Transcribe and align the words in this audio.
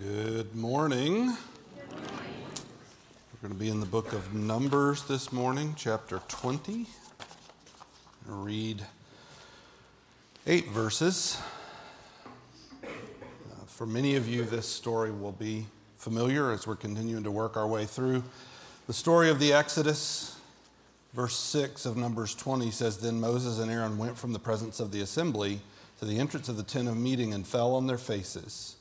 Good 0.00 0.54
morning. 0.54 1.26
We're 1.90 3.42
going 3.42 3.52
to 3.52 3.60
be 3.60 3.68
in 3.68 3.78
the 3.78 3.86
book 3.86 4.14
of 4.14 4.32
Numbers 4.32 5.04
this 5.04 5.30
morning, 5.30 5.74
chapter 5.76 6.22
20. 6.28 6.86
Read 8.26 8.86
eight 10.46 10.70
verses. 10.70 11.38
Uh, 12.82 12.86
for 13.66 13.84
many 13.84 14.16
of 14.16 14.26
you, 14.26 14.44
this 14.44 14.66
story 14.66 15.10
will 15.10 15.32
be 15.32 15.66
familiar 15.98 16.52
as 16.52 16.66
we're 16.66 16.74
continuing 16.74 17.24
to 17.24 17.30
work 17.30 17.58
our 17.58 17.66
way 17.66 17.84
through 17.84 18.24
the 18.86 18.94
story 18.94 19.28
of 19.28 19.38
the 19.38 19.52
Exodus. 19.52 20.38
Verse 21.12 21.36
6 21.36 21.84
of 21.84 21.98
Numbers 21.98 22.34
20 22.34 22.70
says 22.70 22.96
Then 22.96 23.20
Moses 23.20 23.58
and 23.58 23.70
Aaron 23.70 23.98
went 23.98 24.16
from 24.16 24.32
the 24.32 24.38
presence 24.38 24.80
of 24.80 24.90
the 24.90 25.02
assembly 25.02 25.60
to 25.98 26.06
the 26.06 26.18
entrance 26.18 26.48
of 26.48 26.56
the 26.56 26.62
tent 26.62 26.88
of 26.88 26.96
meeting 26.96 27.34
and 27.34 27.46
fell 27.46 27.74
on 27.74 27.86
their 27.86 27.98
faces. 27.98 28.76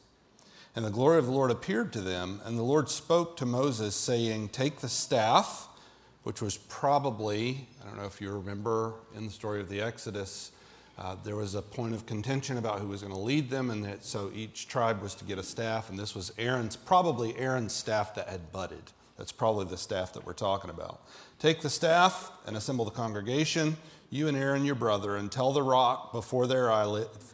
And 0.76 0.86
the 0.86 0.90
glory 0.90 1.20
of 1.20 1.26
the 1.26 1.32
Lord 1.32 1.52
appeared 1.52 1.92
to 1.94 2.02
them, 2.02 2.40
and 2.46 2.58
the 2.58 2.64
Lord 2.64 2.90
spoke 2.90 3.36
to 3.38 3.46
Moses, 3.46 3.94
saying, 3.94 4.50
Take 4.50 4.80
the 4.80 4.88
staff, 4.88 5.68
which 6.24 6.42
was 6.42 6.58
probably, 6.58 7.68
I 7.82 7.88
don't 7.88 7.98
know 7.98 8.06
if 8.06 8.22
you 8.22 8.32
remember 8.32 8.94
in 9.16 9.26
the 9.26 9.32
story 9.32 9.60
of 9.60 9.68
the 9.68 9.82
Exodus, 9.82 10.52
uh, 10.98 11.16
there 11.24 11.36
was 11.36 11.56
a 11.56 11.62
point 11.62 11.94
of 11.94 12.06
contention 12.06 12.58
about 12.58 12.80
who 12.80 12.88
was 12.88 13.02
going 13.02 13.14
to 13.14 13.20
lead 13.20 13.50
them, 13.50 13.70
and 13.70 13.84
that, 13.84 14.06
so 14.06 14.32
each 14.34 14.70
tribe 14.70 15.02
was 15.02 15.14
to 15.16 15.26
get 15.26 15.38
a 15.38 15.44
staff, 15.44 15.90
and 15.90 16.00
this 16.00 16.16
was 16.16 16.32
Aaron's, 16.38 16.78
probably 16.78 17.38
Aaron's 17.38 17.74
staff 17.74 18.16
that 18.16 18.30
had 18.30 18.54
budded. 18.54 18.84
That's 19.18 19.32
probably 19.34 19.66
the 19.66 19.78
staff 19.78 20.14
that 20.14 20.26
we're 20.26 20.34
talking 20.34 20.70
about. 20.70 21.02
Take 21.38 21.62
the 21.62 21.70
staff 21.70 22.32
and 22.48 22.56
assemble 22.56 22.86
the 22.86 22.92
congregation, 22.92 23.76
you 24.10 24.30
and 24.30 24.38
Aaron 24.38 24.64
your 24.64 24.76
brother, 24.76 25.18
and 25.18 25.30
tell 25.30 25.52
the 25.52 25.64
rock 25.64 26.14
before 26.14 26.48
their, 26.48 26.70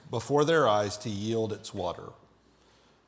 before 0.10 0.44
their 0.44 0.68
eyes 0.68 0.98
to 1.00 1.10
yield 1.10 1.54
its 1.54 1.74
water. 1.74 2.10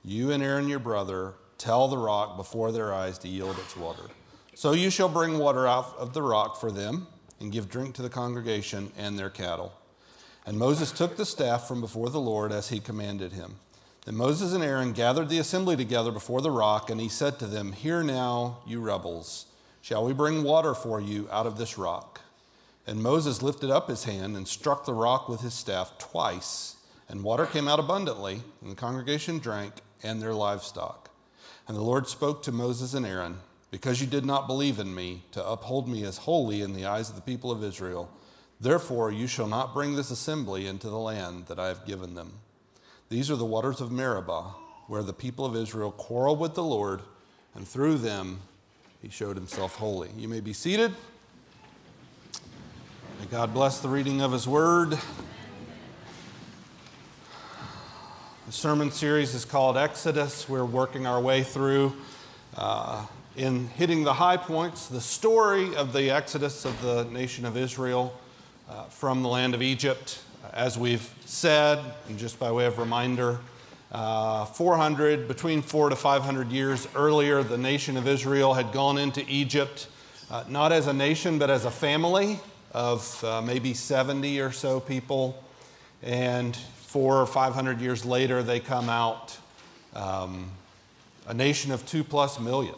You 0.04 0.32
and 0.32 0.42
Aaron 0.42 0.68
your 0.68 0.80
brother 0.80 1.34
tell 1.58 1.88
the 1.88 1.98
rock 1.98 2.38
before 2.38 2.72
their 2.72 2.94
eyes 2.94 3.18
to 3.20 3.28
yield 3.28 3.58
its 3.60 3.76
water. 3.76 4.04
So 4.56 4.72
you 4.72 4.90
shall 4.90 5.10
bring 5.10 5.38
water 5.38 5.68
out 5.68 5.96
of 5.98 6.14
the 6.14 6.22
rock 6.22 6.60
for 6.60 6.72
them 6.72 7.08
and 7.40 7.52
give 7.52 7.70
drink 7.70 7.96
to 7.96 8.02
the 8.02 8.10
congregation 8.10 8.92
and 8.98 9.18
their 9.18 9.30
cattle. 9.30 9.74
And 10.46 10.58
Moses 10.58 10.92
took 10.92 11.16
the 11.16 11.26
staff 11.26 11.68
from 11.68 11.82
before 11.82 12.10
the 12.10 12.20
Lord 12.20 12.52
as 12.52 12.70
he 12.70 12.80
commanded 12.80 13.34
him. 13.34 13.56
Then 14.06 14.16
Moses 14.16 14.54
and 14.54 14.64
Aaron 14.64 14.94
gathered 14.94 15.30
the 15.30 15.38
assembly 15.38 15.76
together 15.76 16.12
before 16.12 16.42
the 16.42 16.52
rock, 16.52 16.90
and 16.90 17.00
he 17.00 17.10
said 17.10 17.38
to 17.40 17.46
them, 17.46 17.74
Hear 17.74 18.02
now, 18.02 18.60
you 18.66 18.80
rebels, 18.80 19.46
shall 19.82 20.06
we 20.06 20.14
bring 20.14 20.44
water 20.44 20.74
for 20.74 21.00
you 21.00 21.28
out 21.32 21.46
of 21.46 21.58
this 21.58 21.78
rock? 21.78 22.22
And 22.88 23.04
Moses 23.04 23.44
lifted 23.44 23.70
up 23.70 23.88
his 23.88 24.06
hand 24.06 24.36
and 24.36 24.48
struck 24.48 24.86
the 24.86 24.94
rock 24.94 25.30
with 25.30 25.42
his 25.42 25.54
staff 25.54 25.98
twice, 26.00 26.78
and 27.08 27.24
water 27.24 27.46
came 27.46 27.68
out 27.68 27.80
abundantly, 27.80 28.42
and 28.62 28.72
the 28.72 28.76
congregation 28.76 29.38
drank 29.40 29.74
and 30.04 30.22
their 30.22 30.34
livestock. 30.34 31.10
And 31.68 31.78
the 31.78 31.82
Lord 31.82 32.08
spoke 32.08 32.44
to 32.44 32.52
Moses 32.52 32.94
and 32.94 33.06
Aaron, 33.06 33.38
Because 33.72 34.02
you 34.02 34.08
did 34.08 34.26
not 34.26 34.48
believe 34.48 34.80
in 34.80 34.94
me 34.94 35.24
to 35.32 35.48
uphold 35.48 35.88
me 35.88 36.04
as 36.04 36.18
holy 36.18 36.62
in 36.62 36.74
the 36.74 36.86
eyes 36.86 37.10
of 37.10 37.16
the 37.16 37.22
people 37.22 37.52
of 37.52 37.64
Israel, 37.64 38.10
therefore 38.60 39.12
you 39.12 39.28
shall 39.28 39.48
not 39.48 39.74
bring 39.74 39.96
this 39.96 40.12
assembly 40.12 40.68
into 40.68 40.90
the 40.90 40.98
land 40.98 41.46
that 41.48 41.60
I 41.60 41.68
have 41.68 41.86
given 41.86 42.16
them. 42.16 42.34
These 43.10 43.30
are 43.32 43.36
the 43.36 43.46
waters 43.46 43.82
of 43.82 43.92
Meribah, 43.92 44.56
where 44.88 45.04
the 45.04 45.14
people 45.14 45.46
of 45.46 45.56
Israel 45.56 45.92
quarreled 45.92 46.40
with 46.40 46.56
the 46.56 46.64
Lord, 46.64 47.02
and 47.56 47.68
through 47.68 47.98
them 48.00 48.40
he 49.02 49.10
showed 49.10 49.36
himself 49.36 49.76
holy. 49.76 50.10
You 50.18 50.28
may 50.28 50.40
be 50.40 50.54
seated. 50.54 50.94
May 53.20 53.26
God 53.30 53.54
bless 53.54 53.80
the 53.80 53.90
reading 53.90 54.22
of 54.22 54.32
his 54.32 54.48
word. 54.48 54.98
The 58.50 58.54
sermon 58.54 58.90
series 58.90 59.36
is 59.36 59.46
called 59.46 59.78
Exodus. 59.78 60.50
We're 60.50 60.66
working 60.66 61.06
our 61.06 61.22
way 61.22 61.44
through 61.44 61.94
uh, 62.58 63.06
in 63.38 63.68
hitting 63.68 64.04
the 64.04 64.16
high 64.16 64.38
points, 64.38 64.88
the 64.88 65.02
story 65.02 65.76
of 65.76 65.94
the 65.94 66.10
Exodus 66.10 66.66
of 66.66 66.82
the 66.82 67.04
nation 67.04 67.46
of 67.46 67.56
Israel 67.56 68.12
uh, 68.68 68.86
from 68.86 69.22
the 69.22 69.30
land 69.30 69.54
of 69.54 69.62
Egypt. 69.62 70.24
As 70.52 70.80
we've 70.80 71.14
said, 71.26 71.78
and 72.08 72.18
just 72.18 72.40
by 72.40 72.52
way 72.52 72.66
of 72.66 72.80
reminder, 72.80 73.38
uh, 73.92 74.46
400, 74.46 75.28
between 75.28 75.62
four 75.62 75.90
to 75.90 75.96
500 75.96 76.50
years 76.50 76.88
earlier, 76.96 77.44
the 77.44 77.56
nation 77.56 77.98
of 77.98 78.08
Israel 78.08 78.56
had 78.56 78.72
gone 78.72 78.98
into 78.98 79.24
Egypt, 79.28 79.90
uh, 80.32 80.44
not 80.50 80.72
as 80.72 80.88
a 80.88 80.94
nation, 80.94 81.38
but 81.38 81.52
as 81.52 81.66
a 81.66 81.72
family 81.72 82.40
of 82.74 83.24
uh, 83.24 83.44
maybe 83.44 83.76
70 83.76 84.42
or 84.42 84.52
so 84.52 84.80
people. 84.80 85.44
And 86.02 86.58
four 86.90 87.22
or 87.22 87.28
500 87.28 87.82
years 87.82 88.04
later, 88.04 88.42
they 88.42 88.60
come 88.60 88.90
out 88.90 89.38
um, 89.94 90.50
a 91.28 91.34
nation 91.36 91.72
of 91.72 91.86
two 91.86 92.04
plus 92.04 92.40
million. 92.40 92.74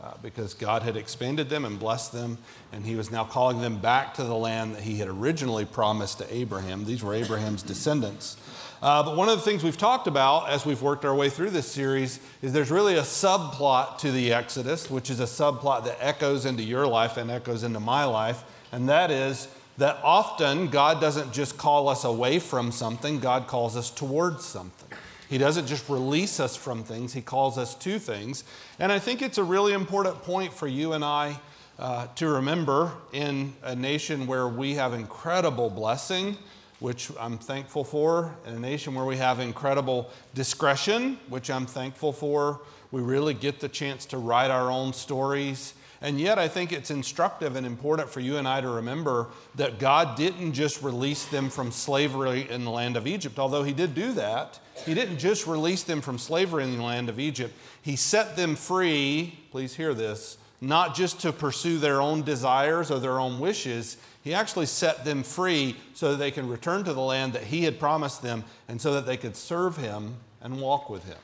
Uh, 0.00 0.12
because 0.20 0.52
God 0.54 0.82
had 0.82 0.96
expanded 0.96 1.48
them 1.48 1.64
and 1.64 1.78
blessed 1.78 2.12
them, 2.12 2.36
and 2.72 2.84
He 2.84 2.96
was 2.96 3.12
now 3.12 3.22
calling 3.22 3.60
them 3.60 3.78
back 3.78 4.14
to 4.14 4.24
the 4.24 4.34
land 4.34 4.74
that 4.74 4.82
He 4.82 4.96
had 4.96 5.06
originally 5.06 5.64
promised 5.64 6.18
to 6.18 6.34
Abraham. 6.34 6.84
These 6.84 7.04
were 7.04 7.14
Abraham's 7.14 7.62
descendants. 7.62 8.36
Uh, 8.82 9.04
but 9.04 9.16
one 9.16 9.28
of 9.28 9.36
the 9.36 9.44
things 9.44 9.62
we've 9.62 9.78
talked 9.78 10.08
about 10.08 10.48
as 10.48 10.66
we've 10.66 10.82
worked 10.82 11.04
our 11.04 11.14
way 11.14 11.28
through 11.28 11.50
this 11.50 11.70
series 11.70 12.18
is 12.42 12.52
there's 12.52 12.72
really 12.72 12.96
a 12.96 13.02
subplot 13.02 13.98
to 13.98 14.10
the 14.10 14.32
Exodus, 14.32 14.90
which 14.90 15.08
is 15.08 15.20
a 15.20 15.24
subplot 15.24 15.84
that 15.84 15.96
echoes 16.00 16.46
into 16.46 16.64
your 16.64 16.88
life 16.88 17.16
and 17.16 17.30
echoes 17.30 17.62
into 17.62 17.78
my 17.78 18.04
life, 18.04 18.42
and 18.72 18.88
that 18.88 19.12
is 19.12 19.46
that 19.78 19.98
often 20.02 20.68
God 20.68 21.00
doesn't 21.00 21.32
just 21.32 21.56
call 21.56 21.88
us 21.88 22.04
away 22.04 22.38
from 22.38 22.72
something, 22.72 23.20
God 23.20 23.46
calls 23.46 23.76
us 23.76 23.90
towards 23.90 24.44
something. 24.44 24.98
He 25.28 25.38
doesn't 25.38 25.66
just 25.66 25.88
release 25.88 26.40
us 26.40 26.56
from 26.56 26.84
things, 26.84 27.14
He 27.14 27.22
calls 27.22 27.56
us 27.56 27.74
to 27.76 27.98
things. 27.98 28.44
And 28.78 28.92
I 28.92 28.98
think 28.98 29.22
it's 29.22 29.38
a 29.38 29.44
really 29.44 29.72
important 29.72 30.22
point 30.22 30.52
for 30.52 30.66
you 30.66 30.92
and 30.92 31.04
I 31.04 31.40
uh, 31.78 32.06
to 32.16 32.28
remember 32.28 32.92
in 33.12 33.54
a 33.62 33.74
nation 33.74 34.26
where 34.26 34.46
we 34.46 34.74
have 34.74 34.92
incredible 34.92 35.70
blessing, 35.70 36.36
which 36.80 37.10
I'm 37.18 37.38
thankful 37.38 37.82
for, 37.82 38.34
in 38.46 38.54
a 38.54 38.60
nation 38.60 38.94
where 38.94 39.06
we 39.06 39.16
have 39.16 39.40
incredible 39.40 40.10
discretion, 40.34 41.18
which 41.28 41.50
I'm 41.50 41.64
thankful 41.64 42.12
for. 42.12 42.60
We 42.90 43.00
really 43.00 43.32
get 43.32 43.58
the 43.58 43.68
chance 43.68 44.04
to 44.06 44.18
write 44.18 44.50
our 44.50 44.70
own 44.70 44.92
stories 44.92 45.72
and 46.02 46.20
yet, 46.20 46.36
I 46.36 46.48
think 46.48 46.72
it's 46.72 46.90
instructive 46.90 47.54
and 47.54 47.64
important 47.64 48.10
for 48.10 48.18
you 48.18 48.36
and 48.36 48.48
I 48.48 48.60
to 48.60 48.68
remember 48.68 49.28
that 49.54 49.78
God 49.78 50.16
didn't 50.16 50.52
just 50.52 50.82
release 50.82 51.24
them 51.26 51.48
from 51.48 51.70
slavery 51.70 52.50
in 52.50 52.64
the 52.64 52.70
land 52.70 52.96
of 52.96 53.06
Egypt, 53.06 53.38
although 53.38 53.62
He 53.62 53.72
did 53.72 53.94
do 53.94 54.12
that. 54.14 54.58
He 54.84 54.94
didn't 54.94 55.18
just 55.18 55.46
release 55.46 55.84
them 55.84 56.00
from 56.00 56.18
slavery 56.18 56.64
in 56.64 56.76
the 56.76 56.82
land 56.82 57.08
of 57.08 57.20
Egypt, 57.20 57.54
He 57.82 57.94
set 57.94 58.34
them 58.34 58.56
free, 58.56 59.38
please 59.52 59.76
hear 59.76 59.94
this, 59.94 60.38
not 60.60 60.96
just 60.96 61.20
to 61.20 61.32
pursue 61.32 61.78
their 61.78 62.00
own 62.00 62.22
desires 62.22 62.90
or 62.90 62.98
their 62.98 63.20
own 63.20 63.38
wishes. 63.38 63.96
He 64.24 64.34
actually 64.34 64.66
set 64.66 65.04
them 65.04 65.22
free 65.22 65.76
so 65.94 66.12
that 66.12 66.16
they 66.18 66.30
can 66.32 66.48
return 66.48 66.82
to 66.84 66.92
the 66.92 67.00
land 67.00 67.32
that 67.34 67.44
He 67.44 67.62
had 67.62 67.78
promised 67.78 68.22
them 68.22 68.42
and 68.66 68.80
so 68.80 68.94
that 68.94 69.06
they 69.06 69.16
could 69.16 69.36
serve 69.36 69.76
Him 69.76 70.16
and 70.40 70.60
walk 70.60 70.90
with 70.90 71.04
Him. 71.04 71.18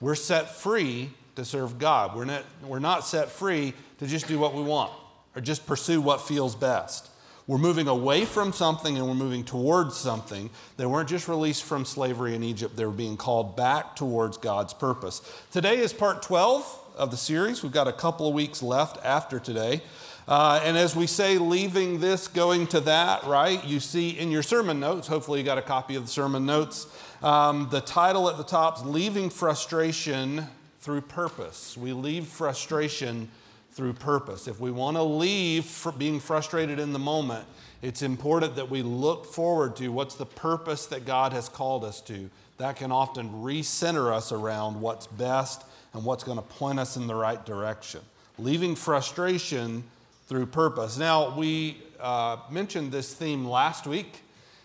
We're 0.00 0.14
set 0.14 0.54
free 0.54 1.10
to 1.38 1.44
serve 1.44 1.78
God. 1.78 2.16
We're 2.16 2.24
not, 2.24 2.44
we're 2.62 2.80
not 2.80 3.04
set 3.04 3.30
free 3.30 3.72
to 3.98 4.06
just 4.06 4.26
do 4.26 4.38
what 4.38 4.54
we 4.54 4.62
want 4.62 4.92
or 5.34 5.40
just 5.40 5.66
pursue 5.66 6.00
what 6.00 6.20
feels 6.20 6.54
best. 6.54 7.08
We're 7.46 7.58
moving 7.58 7.88
away 7.88 8.24
from 8.24 8.52
something 8.52 8.98
and 8.98 9.06
we're 9.06 9.14
moving 9.14 9.44
towards 9.44 9.96
something. 9.96 10.50
They 10.76 10.84
weren't 10.84 11.08
just 11.08 11.28
released 11.28 11.62
from 11.62 11.84
slavery 11.84 12.34
in 12.34 12.42
Egypt, 12.42 12.76
they 12.76 12.84
were 12.84 12.92
being 12.92 13.16
called 13.16 13.56
back 13.56 13.96
towards 13.96 14.36
God's 14.36 14.74
purpose. 14.74 15.22
Today 15.50 15.78
is 15.78 15.92
part 15.92 16.22
12 16.22 16.86
of 16.96 17.10
the 17.10 17.16
series. 17.16 17.62
We've 17.62 17.72
got 17.72 17.88
a 17.88 17.92
couple 17.92 18.28
of 18.28 18.34
weeks 18.34 18.62
left 18.62 19.02
after 19.04 19.38
today. 19.38 19.80
Uh, 20.26 20.60
and 20.62 20.76
as 20.76 20.94
we 20.94 21.06
say, 21.06 21.38
leaving 21.38 22.00
this, 22.00 22.28
going 22.28 22.66
to 22.66 22.80
that, 22.80 23.24
right? 23.24 23.64
You 23.64 23.80
see 23.80 24.10
in 24.10 24.30
your 24.30 24.42
sermon 24.42 24.78
notes, 24.78 25.08
hopefully 25.08 25.38
you 25.38 25.44
got 25.44 25.56
a 25.56 25.62
copy 25.62 25.94
of 25.94 26.04
the 26.04 26.10
sermon 26.10 26.44
notes. 26.44 26.86
Um, 27.22 27.68
the 27.70 27.80
title 27.80 28.28
at 28.28 28.36
the 28.36 28.44
top 28.44 28.76
is 28.76 28.84
Leaving 28.84 29.30
Frustration 29.30 30.46
through 30.88 31.02
purpose. 31.02 31.76
We 31.76 31.92
leave 31.92 32.26
frustration 32.26 33.28
through 33.72 33.92
purpose. 33.92 34.48
If 34.48 34.58
we 34.58 34.70
want 34.70 34.96
to 34.96 35.02
leave 35.02 35.86
being 35.98 36.18
frustrated 36.18 36.78
in 36.78 36.94
the 36.94 36.98
moment, 36.98 37.44
it's 37.82 38.00
important 38.00 38.56
that 38.56 38.70
we 38.70 38.80
look 38.80 39.26
forward 39.26 39.76
to 39.76 39.88
what's 39.88 40.14
the 40.14 40.24
purpose 40.24 40.86
that 40.86 41.04
God 41.04 41.34
has 41.34 41.50
called 41.50 41.84
us 41.84 42.00
to. 42.00 42.30
That 42.56 42.76
can 42.76 42.90
often 42.90 43.28
recenter 43.42 44.10
us 44.10 44.32
around 44.32 44.80
what's 44.80 45.06
best 45.06 45.62
and 45.92 46.06
what's 46.06 46.24
going 46.24 46.38
to 46.38 46.42
point 46.42 46.80
us 46.80 46.96
in 46.96 47.06
the 47.06 47.14
right 47.14 47.44
direction. 47.44 48.00
Leaving 48.38 48.74
frustration 48.74 49.84
through 50.26 50.46
purpose. 50.46 50.96
Now, 50.96 51.36
we 51.36 51.82
uh, 52.00 52.38
mentioned 52.50 52.92
this 52.92 53.12
theme 53.12 53.44
last 53.44 53.86
week, 53.86 54.22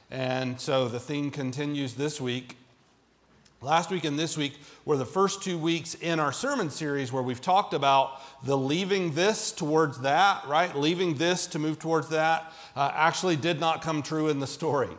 and 0.09 0.57
so 0.57 0.87
the 0.87 1.01
theme 1.01 1.31
continues 1.31 1.95
this 1.95 2.21
week. 2.21 2.55
Last 3.63 3.91
week 3.91 4.03
and 4.03 4.19
this 4.19 4.37
week 4.37 4.59
were 4.83 4.97
the 4.97 5.05
first 5.05 5.41
two 5.41 5.57
weeks 5.57 5.95
in 5.95 6.19
our 6.19 6.33
sermon 6.33 6.69
series 6.69 7.13
where 7.13 7.23
we've 7.23 7.39
talked 7.39 7.73
about 7.73 8.19
the 8.43 8.57
leaving 8.57 9.13
this 9.13 9.53
towards 9.53 9.99
that, 9.99 10.45
right? 10.49 10.75
Leaving 10.75 11.13
this 11.13 11.47
to 11.47 11.59
move 11.59 11.79
towards 11.79 12.09
that 12.09 12.51
uh, 12.75 12.91
actually 12.93 13.37
did 13.37 13.61
not 13.61 13.81
come 13.81 14.01
true 14.01 14.27
in 14.27 14.41
the 14.41 14.47
story. 14.47 14.89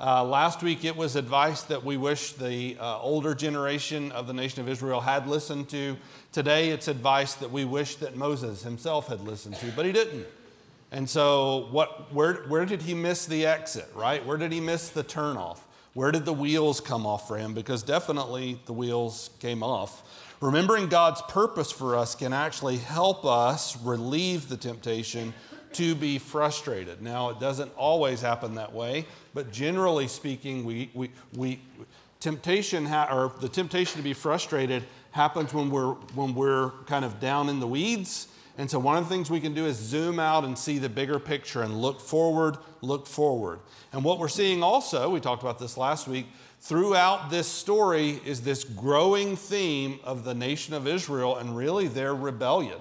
Uh, 0.00 0.24
last 0.24 0.62
week, 0.62 0.82
it 0.82 0.96
was 0.96 1.14
advice 1.14 1.60
that 1.64 1.84
we 1.84 1.98
wish 1.98 2.32
the 2.32 2.78
uh, 2.80 2.98
older 3.00 3.34
generation 3.34 4.10
of 4.12 4.26
the 4.26 4.32
nation 4.32 4.62
of 4.62 4.68
Israel 4.70 5.02
had 5.02 5.26
listened 5.26 5.68
to. 5.68 5.94
Today, 6.32 6.70
it's 6.70 6.88
advice 6.88 7.34
that 7.34 7.50
we 7.50 7.66
wish 7.66 7.96
that 7.96 8.16
Moses 8.16 8.62
himself 8.62 9.08
had 9.08 9.20
listened 9.20 9.56
to, 9.56 9.70
but 9.72 9.84
he 9.84 9.92
didn't. 9.92 10.26
And 10.90 11.06
so, 11.10 11.68
what, 11.70 12.10
where, 12.14 12.46
where 12.48 12.64
did 12.64 12.80
he 12.80 12.94
miss 12.94 13.26
the 13.26 13.44
exit, 13.44 13.90
right? 13.94 14.24
Where 14.24 14.38
did 14.38 14.52
he 14.52 14.60
miss 14.60 14.88
the 14.88 15.04
turnoff? 15.04 15.58
Where 15.96 16.12
did 16.12 16.26
the 16.26 16.32
wheels 16.34 16.82
come 16.82 17.06
off 17.06 17.26
for 17.26 17.38
him? 17.38 17.54
Because 17.54 17.82
definitely 17.82 18.60
the 18.66 18.74
wheels 18.74 19.30
came 19.40 19.62
off. 19.62 20.02
Remembering 20.42 20.88
God's 20.88 21.22
purpose 21.22 21.72
for 21.72 21.96
us 21.96 22.14
can 22.14 22.34
actually 22.34 22.76
help 22.76 23.24
us 23.24 23.78
relieve 23.78 24.50
the 24.50 24.58
temptation 24.58 25.32
to 25.72 25.94
be 25.94 26.18
frustrated. 26.18 27.00
Now, 27.00 27.30
it 27.30 27.40
doesn't 27.40 27.72
always 27.78 28.20
happen 28.20 28.56
that 28.56 28.74
way, 28.74 29.06
but 29.32 29.50
generally 29.50 30.06
speaking, 30.06 30.66
we, 30.66 30.90
we, 30.92 31.10
we 31.34 31.60
temptation 32.20 32.84
ha- 32.84 33.08
or 33.10 33.32
the 33.40 33.48
temptation 33.48 33.96
to 33.96 34.04
be 34.04 34.12
frustrated 34.12 34.84
happens 35.12 35.54
when 35.54 35.70
we're 35.70 35.94
when 36.14 36.34
we're 36.34 36.72
kind 36.84 37.06
of 37.06 37.20
down 37.20 37.48
in 37.48 37.58
the 37.58 37.66
weeds. 37.66 38.28
And 38.58 38.70
so 38.70 38.78
one 38.78 38.96
of 38.96 39.04
the 39.04 39.10
things 39.10 39.30
we 39.30 39.40
can 39.40 39.52
do 39.54 39.66
is 39.66 39.76
zoom 39.76 40.18
out 40.18 40.44
and 40.44 40.56
see 40.58 40.78
the 40.78 40.88
bigger 40.88 41.18
picture 41.18 41.62
and 41.62 41.80
look 41.80 42.00
forward, 42.00 42.56
look 42.80 43.06
forward. 43.06 43.60
And 43.92 44.02
what 44.02 44.18
we're 44.18 44.28
seeing 44.28 44.62
also, 44.62 45.10
we 45.10 45.20
talked 45.20 45.42
about 45.42 45.58
this 45.58 45.76
last 45.76 46.08
week, 46.08 46.26
throughout 46.60 47.30
this 47.30 47.46
story 47.46 48.20
is 48.24 48.40
this 48.40 48.64
growing 48.64 49.36
theme 49.36 50.00
of 50.04 50.24
the 50.24 50.34
nation 50.34 50.72
of 50.74 50.86
Israel 50.86 51.36
and 51.36 51.56
really 51.56 51.86
their 51.86 52.14
rebellion. 52.14 52.80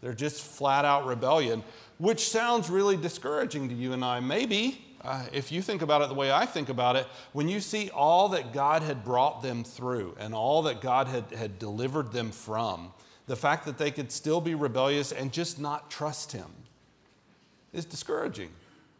They're 0.00 0.12
just 0.12 0.42
flat 0.42 0.84
out 0.84 1.06
rebellion 1.06 1.62
which 2.02 2.28
sounds 2.28 2.68
really 2.68 2.96
discouraging 2.96 3.68
to 3.68 3.74
you 3.76 3.92
and 3.92 4.04
I. 4.04 4.18
Maybe, 4.18 4.84
uh, 5.02 5.24
if 5.32 5.52
you 5.52 5.62
think 5.62 5.82
about 5.82 6.02
it 6.02 6.08
the 6.08 6.14
way 6.14 6.32
I 6.32 6.46
think 6.46 6.68
about 6.68 6.96
it, 6.96 7.06
when 7.32 7.48
you 7.48 7.60
see 7.60 7.90
all 7.90 8.30
that 8.30 8.52
God 8.52 8.82
had 8.82 9.04
brought 9.04 9.40
them 9.40 9.62
through 9.62 10.16
and 10.18 10.34
all 10.34 10.62
that 10.62 10.80
God 10.80 11.06
had, 11.06 11.30
had 11.30 11.60
delivered 11.60 12.10
them 12.10 12.32
from, 12.32 12.92
the 13.32 13.36
fact 13.36 13.64
that 13.64 13.78
they 13.78 13.90
could 13.90 14.12
still 14.12 14.42
be 14.42 14.54
rebellious 14.54 15.10
and 15.10 15.32
just 15.32 15.58
not 15.58 15.90
trust 15.90 16.32
Him 16.32 16.50
is 17.72 17.86
discouraging, 17.86 18.50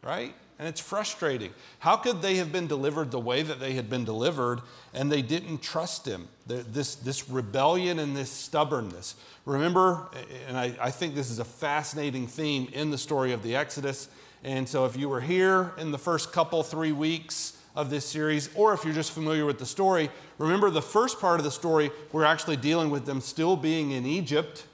right? 0.03 0.35
And 0.59 0.67
it's 0.67 0.81
frustrating. 0.81 1.53
How 1.81 1.97
could 1.97 2.23
they 2.23 2.37
have 2.37 2.51
been 2.51 2.67
delivered 2.67 3.11
the 3.11 3.21
way 3.21 3.43
that 3.43 3.61
they 3.61 3.75
had 3.75 3.91
been 3.91 4.07
delivered 4.07 4.63
and 4.95 5.13
they 5.13 5.21
didn't 5.21 5.61
trust 5.61 6.09
him? 6.09 6.29
This, 6.47 6.95
this 6.95 7.29
rebellion 7.29 7.99
and 7.99 8.17
this 8.17 8.31
stubbornness. 8.31 9.17
Remember, 9.45 10.09
and 10.49 10.57
I, 10.57 10.75
I 10.81 10.91
think 10.91 11.15
this 11.15 11.29
is 11.29 11.39
a 11.39 11.45
fascinating 11.45 12.27
theme 12.27 12.71
in 12.73 12.91
the 12.91 12.97
story 12.97 13.33
of 13.33 13.43
the 13.43 13.55
Exodus. 13.55 14.09
And 14.45 14.67
so 14.67 14.87
if 14.87 14.97
you 14.97 15.11
were 15.11 15.21
here 15.21 15.73
in 15.77 15.91
the 15.91 15.99
first 15.99 16.33
couple, 16.33 16.63
three 16.63 16.93
weeks, 16.93 17.59
of 17.75 17.91
this 17.91 18.05
series, 18.05 18.51
or 18.55 18.75
if 18.75 18.85
you're 18.85 18.95
just 18.95 19.13
familiar 19.13 19.47
with 19.47 19.59
the 19.59 19.67
story, 19.67 20.11
remember 20.39 20.71
the 20.71 20.83
first 20.83 21.21
part 21.21 21.41
of 21.41 21.45
the 21.45 21.51
story, 21.51 21.91
we're 22.13 22.25
actually 22.25 22.57
dealing 22.57 22.91
with 22.91 23.07
them 23.07 23.21
still 23.21 23.57
being 23.57 23.93
in 23.93 24.05
Egypt, 24.05 24.67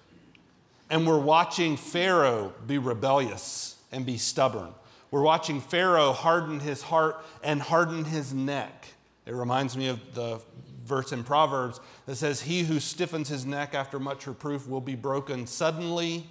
and 0.91 1.07
we're 1.07 1.19
watching 1.19 1.77
Pharaoh 1.77 2.53
be 2.67 2.79
rebellious 2.79 3.77
and 3.93 4.05
be 4.05 4.17
stubborn. 4.19 4.75
We're 5.11 5.23
watching 5.23 5.61
Pharaoh 5.61 6.13
harden 6.13 6.61
his 6.61 6.83
heart 6.83 7.25
and 7.43 7.63
harden 7.63 8.05
his 8.05 8.35
neck. 8.35 8.87
It 9.27 9.35
reminds 9.35 9.77
me 9.77 9.89
of 9.89 10.15
the 10.15 10.41
verse 10.85 11.13
in 11.13 11.23
Proverbs 11.23 11.81
that 12.07 12.17
says, 12.17 12.43
He 12.43 12.63
who 12.63 12.81
stiffens 12.81 13.29
his 13.29 13.47
neck 13.47 13.75
after 13.75 13.99
much 13.99 14.27
reproof 14.27 14.69
will 14.69 14.81
be 14.81 14.95
broken 14.95 15.47
suddenly 15.47 16.27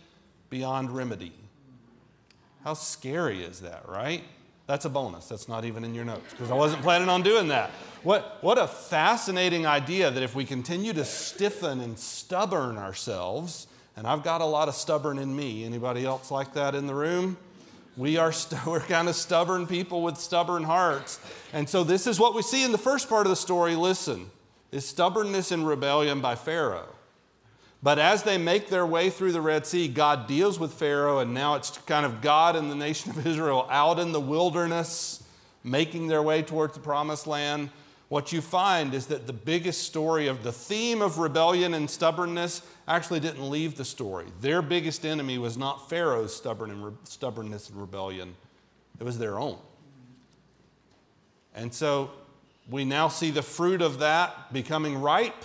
beyond 0.50 0.92
remedy. 0.92 1.34
How 2.64 2.74
scary 2.74 3.44
is 3.44 3.62
that, 3.62 3.88
right? 3.88 4.24
That's 4.68 4.84
a 4.84 4.90
bonus. 4.90 5.28
That's 5.28 5.48
not 5.48 5.64
even 5.64 5.84
in 5.86 5.96
your 5.96 6.04
notes 6.06 6.32
because 6.32 6.52
I 6.52 6.54
wasn't 6.54 6.84
planning 6.84 7.08
on 7.08 7.24
doing 7.24 7.48
that. 7.48 7.72
What, 8.04 8.38
what 8.42 8.58
a 8.58 8.68
fascinating 8.68 9.66
idea 9.66 10.12
that 10.12 10.22
if 10.22 10.36
we 10.36 10.44
continue 10.44 10.94
to 10.94 11.06
stiffen 11.06 11.80
and 11.80 11.98
stubborn 11.98 12.78
ourselves, 12.78 13.68
and 13.96 14.06
I've 14.06 14.24
got 14.24 14.42
a 14.42 14.46
lot 14.46 14.68
of 14.68 14.76
stubborn 14.76 15.18
in 15.18 15.34
me. 15.36 15.64
Anybody 15.64 16.06
else 16.06 16.30
like 16.30 16.54
that 16.54 16.76
in 16.76 16.86
the 16.86 16.94
room? 16.94 17.38
We 17.96 18.18
are 18.18 18.32
st- 18.32 18.66
we're 18.68 18.82
kind 18.82 19.08
of 19.08 19.16
stubborn 19.16 19.68
people 19.68 20.04
with 20.04 20.18
stubborn 20.18 20.64
hearts. 20.64 21.20
And 21.54 21.68
so 21.68 21.84
this 21.84 22.06
is 22.06 22.20
what 22.20 22.36
we 22.36 22.42
see 22.42 22.64
in 22.64 22.72
the 22.74 22.78
first 22.78 23.10
part 23.10 23.26
of 23.26 23.30
the 23.30 23.38
story. 23.38 23.76
Listen, 23.76 24.30
is 24.72 24.86
stubbornness 24.86 25.52
and 25.52 25.66
rebellion 25.66 26.20
by 26.20 26.36
Pharaoh. 26.36 26.90
But 27.84 28.00
as 28.00 28.24
they 28.24 28.38
make 28.38 28.70
their 28.70 28.86
way 28.86 29.10
through 29.10 29.34
the 29.34 29.42
Red 29.42 29.68
Sea, 29.68 29.88
God 29.88 30.28
deals 30.28 30.60
with 30.60 30.74
Pharaoh, 30.74 31.20
and 31.20 31.34
now 31.34 31.56
it's 31.56 31.72
kind 31.80 32.06
of 32.06 32.22
God 32.22 32.56
and 32.56 32.72
the 32.72 32.76
nation 32.76 33.12
of 33.12 33.26
Israel 33.28 33.68
out 33.70 34.00
in 34.00 34.12
the 34.12 34.22
wilderness, 34.22 35.24
making 35.64 36.08
their 36.08 36.24
way 36.24 36.42
towards 36.42 36.74
the 36.74 36.80
promised 36.80 37.28
land 37.28 37.70
what 38.10 38.32
you 38.32 38.40
find 38.40 38.94
is 38.94 39.08
that 39.08 39.28
the 39.28 39.34
biggest 39.34 39.84
story 39.84 40.28
of 40.28 40.42
the 40.42 40.52
theme 40.52 41.02
of 41.02 41.18
rebellion 41.18 41.74
and 41.74 41.90
stubbornness 41.90 42.62
actually 42.88 43.20
didn't 43.20 43.50
leave 43.50 43.76
the 43.76 43.84
story. 43.84 44.26
Their 44.40 44.62
biggest 44.62 45.06
enemy 45.06 45.38
was 45.38 45.58
not 45.58 45.90
Pharaoh's 45.90 46.34
stubborn 46.34 46.72
and 46.72 46.86
re- 46.86 46.94
stubbornness 47.04 47.70
and 47.70 47.80
rebellion, 47.80 48.36
it 49.00 49.04
was 49.04 49.18
their 49.18 49.38
own. 49.38 49.58
And 51.54 51.74
so 51.74 52.12
we 52.70 52.86
now 52.86 53.10
see 53.10 53.30
the 53.30 53.42
fruit 53.42 53.82
of 53.82 54.00
that 54.00 54.54
becoming 54.54 55.02
ripe. 55.02 55.44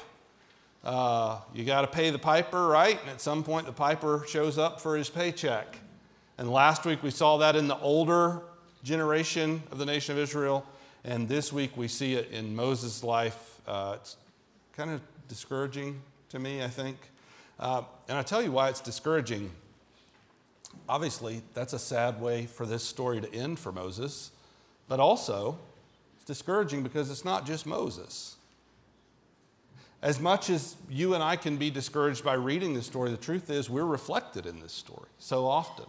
Uh, 0.85 1.41
you 1.55 1.65
got 1.65 1.83
to 1.83 1.87
pay 1.87 2.11
the 2.11 2.19
piper, 2.19 2.67
right? 2.67 3.01
And 3.01 3.11
at 3.11 3.21
some 3.21 3.45
point, 3.45 3.67
the 3.67 3.73
piper 3.73 4.25
shows 4.29 4.59
up 4.59 4.81
for 4.81 4.97
his 4.97 5.09
paycheck. 5.09 5.79
And 6.39 6.51
last 6.51 6.85
week, 6.85 7.03
we 7.03 7.11
saw 7.11 7.37
that 7.39 7.55
in 7.55 7.69
the 7.69 7.79
older 7.79 8.43
generation 8.83 9.63
of 9.71 9.79
the 9.79 9.87
nation 9.87 10.17
of 10.17 10.19
Israel. 10.19 10.67
And 11.05 11.29
this 11.29 11.53
week 11.53 11.77
we 11.77 11.89
see 11.89 12.15
it 12.15 12.31
in 12.31 12.55
Moses' 12.55 13.05
life. 13.05 13.61
Uh, 13.67 13.97
it's 14.01 14.17
kind 14.77 14.91
of 14.91 15.01
discouraging 15.29 16.01
to 16.31 16.39
me, 16.39 16.63
I 16.63 16.69
think. 16.69 16.97
Uh, 17.61 17.83
and 18.09 18.19
I 18.19 18.23
tell 18.23 18.43
you 18.43 18.51
why 18.51 18.69
it's 18.69 18.81
discouraging. 18.81 19.51
Obviously, 20.89 21.43
that's 21.55 21.75
a 21.75 21.79
sad 21.79 22.21
way 22.21 22.47
for 22.47 22.67
this 22.67 22.83
story 22.83 23.21
to 23.21 23.33
end 23.33 23.59
for 23.59 23.71
Moses. 23.71 24.33
But 24.89 24.99
also, 24.99 25.59
it's 26.17 26.25
discouraging 26.25 26.83
because 26.83 27.11
it's 27.11 27.25
not 27.25 27.47
just 27.47 27.67
Moses. 27.67 28.37
As 30.03 30.19
much 30.19 30.51
as 30.51 30.75
you 30.91 31.15
and 31.15 31.23
I 31.23 31.37
can 31.37 31.57
be 31.57 31.71
discouraged 31.71 32.25
by 32.25 32.35
reading 32.35 32.75
this 32.75 32.87
story, 32.87 33.11
the 33.13 33.17
truth 33.17 33.51
is 33.51 33.71
we're 33.71 33.85
reflected 33.85 34.47
in 34.47 34.59
this 34.59 34.73
story 34.73 35.09
so 35.19 35.47
often. 35.47 35.87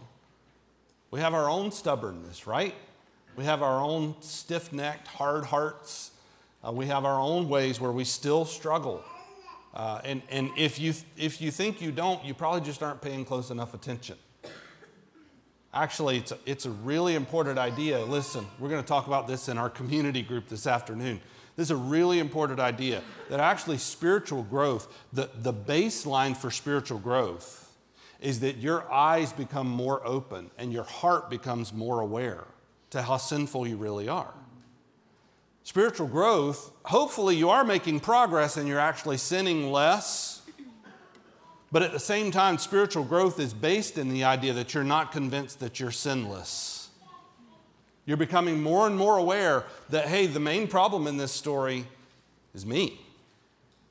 We 1.10 1.18
have 1.18 1.34
our 1.34 1.50
own 1.50 1.72
stubbornness, 1.72 2.46
right? 2.46 2.74
We 3.36 3.44
have 3.44 3.62
our 3.62 3.80
own 3.80 4.14
stiff 4.20 4.72
necked, 4.72 5.08
hard 5.08 5.44
hearts. 5.44 6.12
Uh, 6.64 6.70
we 6.70 6.86
have 6.86 7.04
our 7.04 7.20
own 7.20 7.48
ways 7.48 7.80
where 7.80 7.90
we 7.90 8.04
still 8.04 8.44
struggle. 8.44 9.02
Uh, 9.74 10.00
and 10.04 10.22
and 10.30 10.50
if, 10.56 10.78
you, 10.78 10.94
if 11.16 11.40
you 11.40 11.50
think 11.50 11.82
you 11.82 11.90
don't, 11.90 12.24
you 12.24 12.34
probably 12.34 12.60
just 12.60 12.84
aren't 12.84 13.02
paying 13.02 13.24
close 13.24 13.50
enough 13.50 13.74
attention. 13.74 14.16
Actually, 15.72 16.18
it's 16.18 16.30
a, 16.30 16.38
it's 16.46 16.66
a 16.66 16.70
really 16.70 17.16
important 17.16 17.58
idea. 17.58 17.98
Listen, 18.04 18.46
we're 18.60 18.68
going 18.68 18.80
to 18.82 18.86
talk 18.86 19.08
about 19.08 19.26
this 19.26 19.48
in 19.48 19.58
our 19.58 19.68
community 19.68 20.22
group 20.22 20.48
this 20.48 20.68
afternoon. 20.68 21.20
This 21.56 21.68
is 21.68 21.70
a 21.70 21.76
really 21.76 22.18
important 22.18 22.58
idea 22.58 23.02
that 23.30 23.40
actually 23.40 23.78
spiritual 23.78 24.42
growth, 24.42 24.92
the, 25.12 25.30
the 25.34 25.52
baseline 25.52 26.36
for 26.36 26.50
spiritual 26.50 26.98
growth, 26.98 27.72
is 28.20 28.40
that 28.40 28.56
your 28.56 28.90
eyes 28.90 29.32
become 29.32 29.68
more 29.68 30.04
open 30.06 30.50
and 30.58 30.72
your 30.72 30.84
heart 30.84 31.30
becomes 31.30 31.72
more 31.72 32.00
aware 32.00 32.44
to 32.90 33.02
how 33.02 33.18
sinful 33.18 33.66
you 33.66 33.76
really 33.76 34.08
are. 34.08 34.34
Spiritual 35.62 36.08
growth, 36.08 36.72
hopefully, 36.84 37.36
you 37.36 37.50
are 37.50 37.64
making 37.64 38.00
progress 38.00 38.56
and 38.56 38.68
you're 38.68 38.78
actually 38.78 39.16
sinning 39.16 39.70
less. 39.70 40.42
But 41.72 41.82
at 41.82 41.92
the 41.92 41.98
same 41.98 42.30
time, 42.30 42.58
spiritual 42.58 43.04
growth 43.04 43.40
is 43.40 43.54
based 43.54 43.96
in 43.96 44.10
the 44.10 44.24
idea 44.24 44.52
that 44.52 44.74
you're 44.74 44.84
not 44.84 45.10
convinced 45.10 45.60
that 45.60 45.80
you're 45.80 45.90
sinless. 45.90 46.83
You're 48.06 48.16
becoming 48.16 48.62
more 48.62 48.86
and 48.86 48.96
more 48.96 49.16
aware 49.16 49.64
that, 49.90 50.06
hey, 50.06 50.26
the 50.26 50.40
main 50.40 50.68
problem 50.68 51.06
in 51.06 51.16
this 51.16 51.32
story 51.32 51.86
is 52.54 52.66
me. 52.66 53.00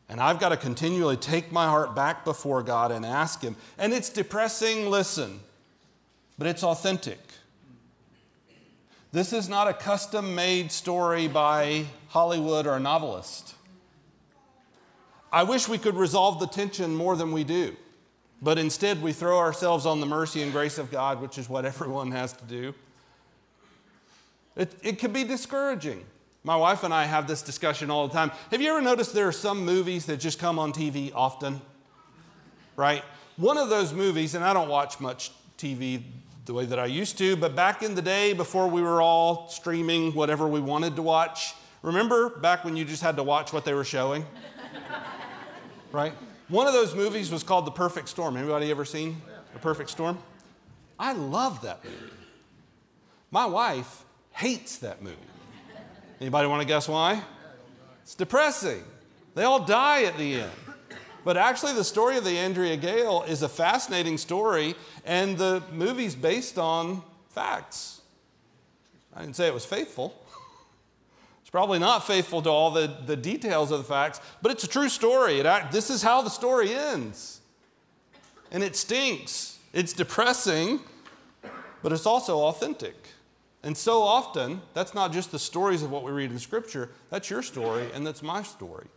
And 0.07 0.19
I've 0.19 0.39
got 0.39 0.49
to 0.49 0.57
continually 0.57 1.17
take 1.17 1.51
my 1.51 1.65
heart 1.65 1.95
back 1.95 2.23
before 2.23 2.61
God 2.61 2.91
and 2.91 3.05
ask 3.05 3.41
Him. 3.41 3.55
And 3.77 3.93
it's 3.93 4.09
depressing, 4.09 4.89
listen, 4.89 5.39
but 6.37 6.47
it's 6.47 6.63
authentic. 6.63 7.19
This 9.11 9.33
is 9.33 9.47
not 9.47 9.67
a 9.67 9.73
custom 9.73 10.35
made 10.35 10.71
story 10.71 11.27
by 11.27 11.85
Hollywood 12.09 12.67
or 12.67 12.77
a 12.77 12.79
novelist. 12.79 13.55
I 15.31 15.43
wish 15.43 15.67
we 15.67 15.79
could 15.79 15.95
resolve 15.95 16.39
the 16.39 16.47
tension 16.47 16.95
more 16.95 17.15
than 17.15 17.31
we 17.31 17.43
do, 17.43 17.75
but 18.41 18.59
instead 18.59 19.01
we 19.01 19.13
throw 19.13 19.39
ourselves 19.39 19.87
on 19.87 19.99
the 19.99 20.05
mercy 20.05 20.43
and 20.43 20.51
grace 20.51 20.77
of 20.77 20.91
God, 20.91 21.21
which 21.21 21.39
is 21.39 21.49
what 21.49 21.65
everyone 21.65 22.11
has 22.11 22.33
to 22.33 22.45
do. 22.45 22.73
It, 24.55 24.75
it 24.83 24.99
can 24.99 25.11
be 25.11 25.23
discouraging. 25.23 26.05
My 26.43 26.55
wife 26.55 26.83
and 26.83 26.93
I 26.93 27.05
have 27.05 27.27
this 27.27 27.41
discussion 27.41 27.89
all 27.89 28.07
the 28.07 28.13
time. 28.13 28.31
Have 28.51 28.61
you 28.61 28.69
ever 28.69 28.81
noticed 28.81 29.13
there 29.13 29.27
are 29.27 29.31
some 29.31 29.65
movies 29.65 30.05
that 30.07 30.17
just 30.17 30.39
come 30.39 30.59
on 30.59 30.73
TV 30.73 31.11
often? 31.15 31.61
Right? 32.75 33.03
One 33.37 33.57
of 33.57 33.69
those 33.69 33.93
movies, 33.93 34.35
and 34.35 34.43
I 34.43 34.53
don't 34.53 34.67
watch 34.67 34.99
much 34.99 35.31
TV 35.57 36.03
the 36.45 36.53
way 36.53 36.65
that 36.65 36.77
I 36.77 36.85
used 36.85 37.17
to, 37.19 37.37
but 37.37 37.55
back 37.55 37.81
in 37.81 37.95
the 37.95 38.01
day 38.01 38.33
before 38.33 38.67
we 38.67 38.81
were 38.81 39.01
all 39.01 39.47
streaming 39.47 40.13
whatever 40.13 40.47
we 40.47 40.59
wanted 40.59 40.97
to 40.97 41.01
watch, 41.01 41.53
remember 41.81 42.29
back 42.29 42.65
when 42.65 42.75
you 42.75 42.83
just 42.83 43.01
had 43.01 43.15
to 43.15 43.23
watch 43.23 43.53
what 43.53 43.63
they 43.63 43.73
were 43.73 43.85
showing? 43.85 44.25
right? 45.93 46.13
One 46.49 46.67
of 46.67 46.73
those 46.73 46.93
movies 46.93 47.31
was 47.31 47.43
called 47.43 47.65
The 47.65 47.71
Perfect 47.71 48.09
Storm. 48.09 48.35
Anybody 48.35 48.69
ever 48.69 48.83
seen 48.83 49.21
The 49.53 49.59
Perfect 49.59 49.89
Storm? 49.89 50.17
I 50.99 51.13
love 51.13 51.61
that 51.61 51.83
movie. 51.83 51.97
My 53.31 53.45
wife 53.45 54.03
hates 54.33 54.77
that 54.79 55.01
movie. 55.01 55.15
Anybody 56.19 56.47
want 56.47 56.61
to 56.61 56.67
guess 56.67 56.87
why? 56.87 57.21
It's 58.01 58.15
depressing. 58.15 58.83
They 59.35 59.43
all 59.43 59.63
die 59.63 60.03
at 60.03 60.17
the 60.17 60.41
end. 60.41 60.51
But 61.23 61.37
actually, 61.37 61.73
the 61.73 61.83
story 61.83 62.17
of 62.17 62.25
the 62.25 62.37
Andrea 62.37 62.75
Gail 62.75 63.23
is 63.27 63.43
a 63.43 63.49
fascinating 63.49 64.17
story, 64.17 64.75
and 65.05 65.37
the 65.37 65.63
movie's 65.71 66.15
based 66.15 66.57
on 66.57 67.01
facts. 67.29 68.01
I 69.15 69.21
didn't 69.21 69.37
say 69.37 69.47
it 69.47 69.53
was 69.53 69.65
faithful. 69.65 70.13
It's 71.41 71.49
probably 71.49 71.79
not 71.79 72.05
faithful 72.05 72.41
to 72.41 72.49
all 72.49 72.71
the, 72.71 72.93
the 73.05 73.15
details 73.15 73.71
of 73.71 73.77
the 73.77 73.85
facts, 73.85 74.19
but 74.41 74.51
it's 74.51 74.65
a 74.65 74.67
true 74.67 74.89
story. 74.89 75.39
It, 75.39 75.71
this 75.71 75.89
is 75.89 76.01
how 76.01 76.21
the 76.21 76.29
story 76.29 76.73
ends. 76.73 77.39
And 78.51 78.61
it 78.63 78.75
stinks. 78.75 79.59
It's 79.71 79.93
depressing, 79.93 80.81
but 81.81 81.93
it's 81.93 82.05
also 82.05 82.39
authentic. 82.39 83.02
And 83.63 83.77
so 83.77 84.03
often, 84.03 84.61
that's 84.73 84.93
not 84.93 85.13
just 85.13 85.31
the 85.31 85.39
stories 85.39 85.83
of 85.83 85.91
what 85.91 86.03
we 86.03 86.11
read 86.11 86.31
in 86.31 86.39
Scripture, 86.39 86.89
that's 87.09 87.29
your 87.29 87.41
story, 87.41 87.87
and 87.93 88.05
that's 88.05 88.21
my 88.21 88.43
story. 88.43 88.87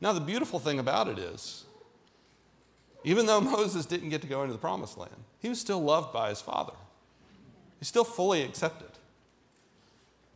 Now, 0.00 0.12
the 0.12 0.20
beautiful 0.20 0.58
thing 0.58 0.78
about 0.78 1.08
it 1.08 1.18
is, 1.18 1.64
even 3.04 3.26
though 3.26 3.40
Moses 3.56 3.86
didn't 3.86 4.08
get 4.08 4.22
to 4.22 4.26
go 4.26 4.42
into 4.42 4.52
the 4.52 4.58
promised 4.58 4.98
land, 4.98 5.14
he 5.38 5.48
was 5.48 5.60
still 5.60 5.80
loved 5.80 6.12
by 6.12 6.30
his 6.30 6.40
father. 6.40 6.72
He's 7.78 7.88
still 7.88 8.04
fully 8.04 8.42
accepted. 8.42 8.90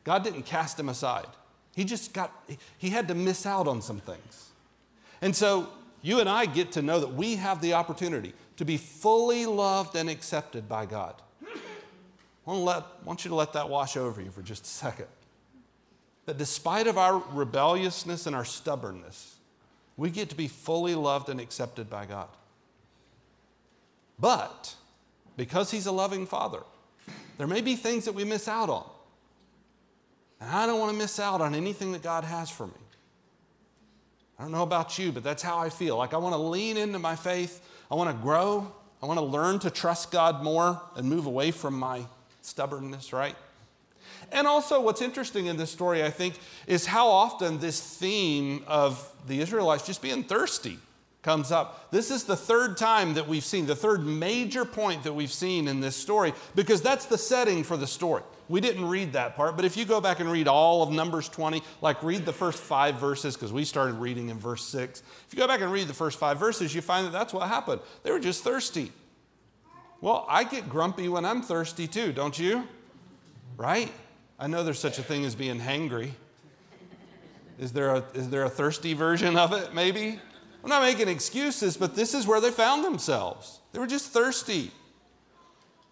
God 0.04 0.22
didn't 0.22 0.44
cast 0.44 0.78
him 0.78 0.88
aside. 0.88 1.26
He 1.74 1.84
just 1.84 2.12
got, 2.12 2.32
he 2.78 2.90
had 2.90 3.08
to 3.08 3.14
miss 3.14 3.46
out 3.46 3.66
on 3.66 3.82
some 3.82 4.00
things. 4.00 4.50
And 5.22 5.34
so 5.34 5.68
you 6.02 6.20
and 6.20 6.28
I 6.28 6.46
get 6.46 6.72
to 6.72 6.82
know 6.82 7.00
that 7.00 7.14
we 7.14 7.36
have 7.36 7.60
the 7.60 7.74
opportunity 7.74 8.32
to 8.56 8.64
be 8.64 8.76
fully 8.76 9.46
loved 9.46 9.96
and 9.96 10.08
accepted 10.08 10.68
by 10.68 10.86
God. 10.86 11.14
I 12.50 12.52
want, 12.52 12.64
let, 12.64 13.04
want 13.04 13.24
you 13.24 13.28
to 13.28 13.36
let 13.36 13.52
that 13.52 13.68
wash 13.68 13.96
over 13.96 14.20
you 14.20 14.30
for 14.32 14.42
just 14.42 14.64
a 14.64 14.68
second. 14.68 15.06
That 16.26 16.36
despite 16.36 16.88
of 16.88 16.98
our 16.98 17.22
rebelliousness 17.30 18.26
and 18.26 18.34
our 18.34 18.44
stubbornness, 18.44 19.36
we 19.96 20.10
get 20.10 20.30
to 20.30 20.34
be 20.34 20.48
fully 20.48 20.96
loved 20.96 21.28
and 21.28 21.40
accepted 21.40 21.88
by 21.88 22.06
God. 22.06 22.28
But 24.18 24.74
because 25.36 25.70
He's 25.70 25.86
a 25.86 25.92
loving 25.92 26.26
Father, 26.26 26.62
there 27.38 27.46
may 27.46 27.60
be 27.60 27.76
things 27.76 28.04
that 28.06 28.16
we 28.16 28.24
miss 28.24 28.48
out 28.48 28.68
on. 28.68 28.90
And 30.40 30.50
I 30.50 30.66
don't 30.66 30.80
want 30.80 30.90
to 30.90 30.98
miss 30.98 31.20
out 31.20 31.40
on 31.40 31.54
anything 31.54 31.92
that 31.92 32.02
God 32.02 32.24
has 32.24 32.50
for 32.50 32.66
me. 32.66 32.72
I 34.40 34.42
don't 34.42 34.52
know 34.52 34.64
about 34.64 34.98
you, 34.98 35.12
but 35.12 35.22
that's 35.22 35.42
how 35.42 35.58
I 35.58 35.70
feel. 35.70 35.98
Like 35.98 36.14
I 36.14 36.16
want 36.16 36.34
to 36.34 36.40
lean 36.40 36.76
into 36.76 36.98
my 36.98 37.14
faith. 37.14 37.64
I 37.92 37.94
want 37.94 38.10
to 38.10 38.20
grow. 38.20 38.72
I 39.00 39.06
want 39.06 39.20
to 39.20 39.24
learn 39.24 39.60
to 39.60 39.70
trust 39.70 40.10
God 40.10 40.42
more 40.42 40.82
and 40.96 41.08
move 41.08 41.26
away 41.26 41.52
from 41.52 41.74
my 41.78 42.06
stubbornness, 42.42 43.12
right? 43.12 43.36
And 44.32 44.46
also, 44.46 44.80
what's 44.80 45.02
interesting 45.02 45.46
in 45.46 45.56
this 45.56 45.70
story, 45.70 46.04
I 46.04 46.10
think, 46.10 46.34
is 46.66 46.86
how 46.86 47.08
often 47.08 47.58
this 47.58 47.80
theme 47.80 48.64
of 48.66 49.12
the 49.26 49.40
Israelites 49.40 49.86
just 49.86 50.02
being 50.02 50.24
thirsty 50.24 50.78
comes 51.22 51.52
up. 51.52 51.90
This 51.90 52.10
is 52.10 52.24
the 52.24 52.36
third 52.36 52.76
time 52.76 53.14
that 53.14 53.28
we've 53.28 53.44
seen, 53.44 53.66
the 53.66 53.76
third 53.76 54.04
major 54.04 54.64
point 54.64 55.02
that 55.04 55.12
we've 55.12 55.32
seen 55.32 55.68
in 55.68 55.80
this 55.80 55.96
story, 55.96 56.32
because 56.54 56.80
that's 56.80 57.06
the 57.06 57.18
setting 57.18 57.62
for 57.62 57.76
the 57.76 57.86
story. 57.86 58.22
We 58.48 58.60
didn't 58.60 58.88
read 58.88 59.12
that 59.12 59.36
part, 59.36 59.54
but 59.54 59.64
if 59.64 59.76
you 59.76 59.84
go 59.84 60.00
back 60.00 60.18
and 60.18 60.30
read 60.30 60.48
all 60.48 60.82
of 60.82 60.90
Numbers 60.90 61.28
20, 61.28 61.62
like 61.82 62.02
read 62.02 62.24
the 62.24 62.32
first 62.32 62.58
five 62.58 62.96
verses, 62.96 63.36
because 63.36 63.52
we 63.52 63.64
started 63.64 63.94
reading 63.94 64.28
in 64.28 64.38
verse 64.38 64.64
6. 64.64 65.02
If 65.28 65.34
you 65.34 65.38
go 65.38 65.46
back 65.46 65.60
and 65.60 65.70
read 65.70 65.88
the 65.88 65.94
first 65.94 66.18
five 66.18 66.38
verses, 66.38 66.74
you 66.74 66.80
find 66.80 67.06
that 67.06 67.12
that's 67.12 67.32
what 67.32 67.46
happened. 67.48 67.80
They 68.02 68.10
were 68.10 68.18
just 68.18 68.42
thirsty. 68.42 68.90
Well, 70.00 70.24
I 70.28 70.44
get 70.44 70.68
grumpy 70.68 71.08
when 71.08 71.24
I'm 71.24 71.42
thirsty 71.42 71.86
too, 71.86 72.12
don't 72.12 72.38
you? 72.38 72.66
Right? 73.56 73.92
I 74.38 74.46
know 74.46 74.64
there's 74.64 74.78
such 74.78 74.98
a 74.98 75.02
thing 75.02 75.24
as 75.26 75.34
being 75.34 75.60
hangry. 75.60 76.12
Is 77.58 77.72
there 77.72 77.94
a, 77.94 78.04
is 78.14 78.30
there 78.30 78.44
a 78.44 78.48
thirsty 78.48 78.94
version 78.94 79.36
of 79.36 79.52
it, 79.52 79.74
maybe? 79.74 80.18
I'm 80.62 80.70
not 80.70 80.82
making 80.82 81.08
excuses, 81.08 81.76
but 81.76 81.94
this 81.94 82.14
is 82.14 82.26
where 82.26 82.40
they 82.40 82.50
found 82.50 82.84
themselves. 82.84 83.60
They 83.72 83.78
were 83.78 83.86
just 83.86 84.10
thirsty. 84.10 84.70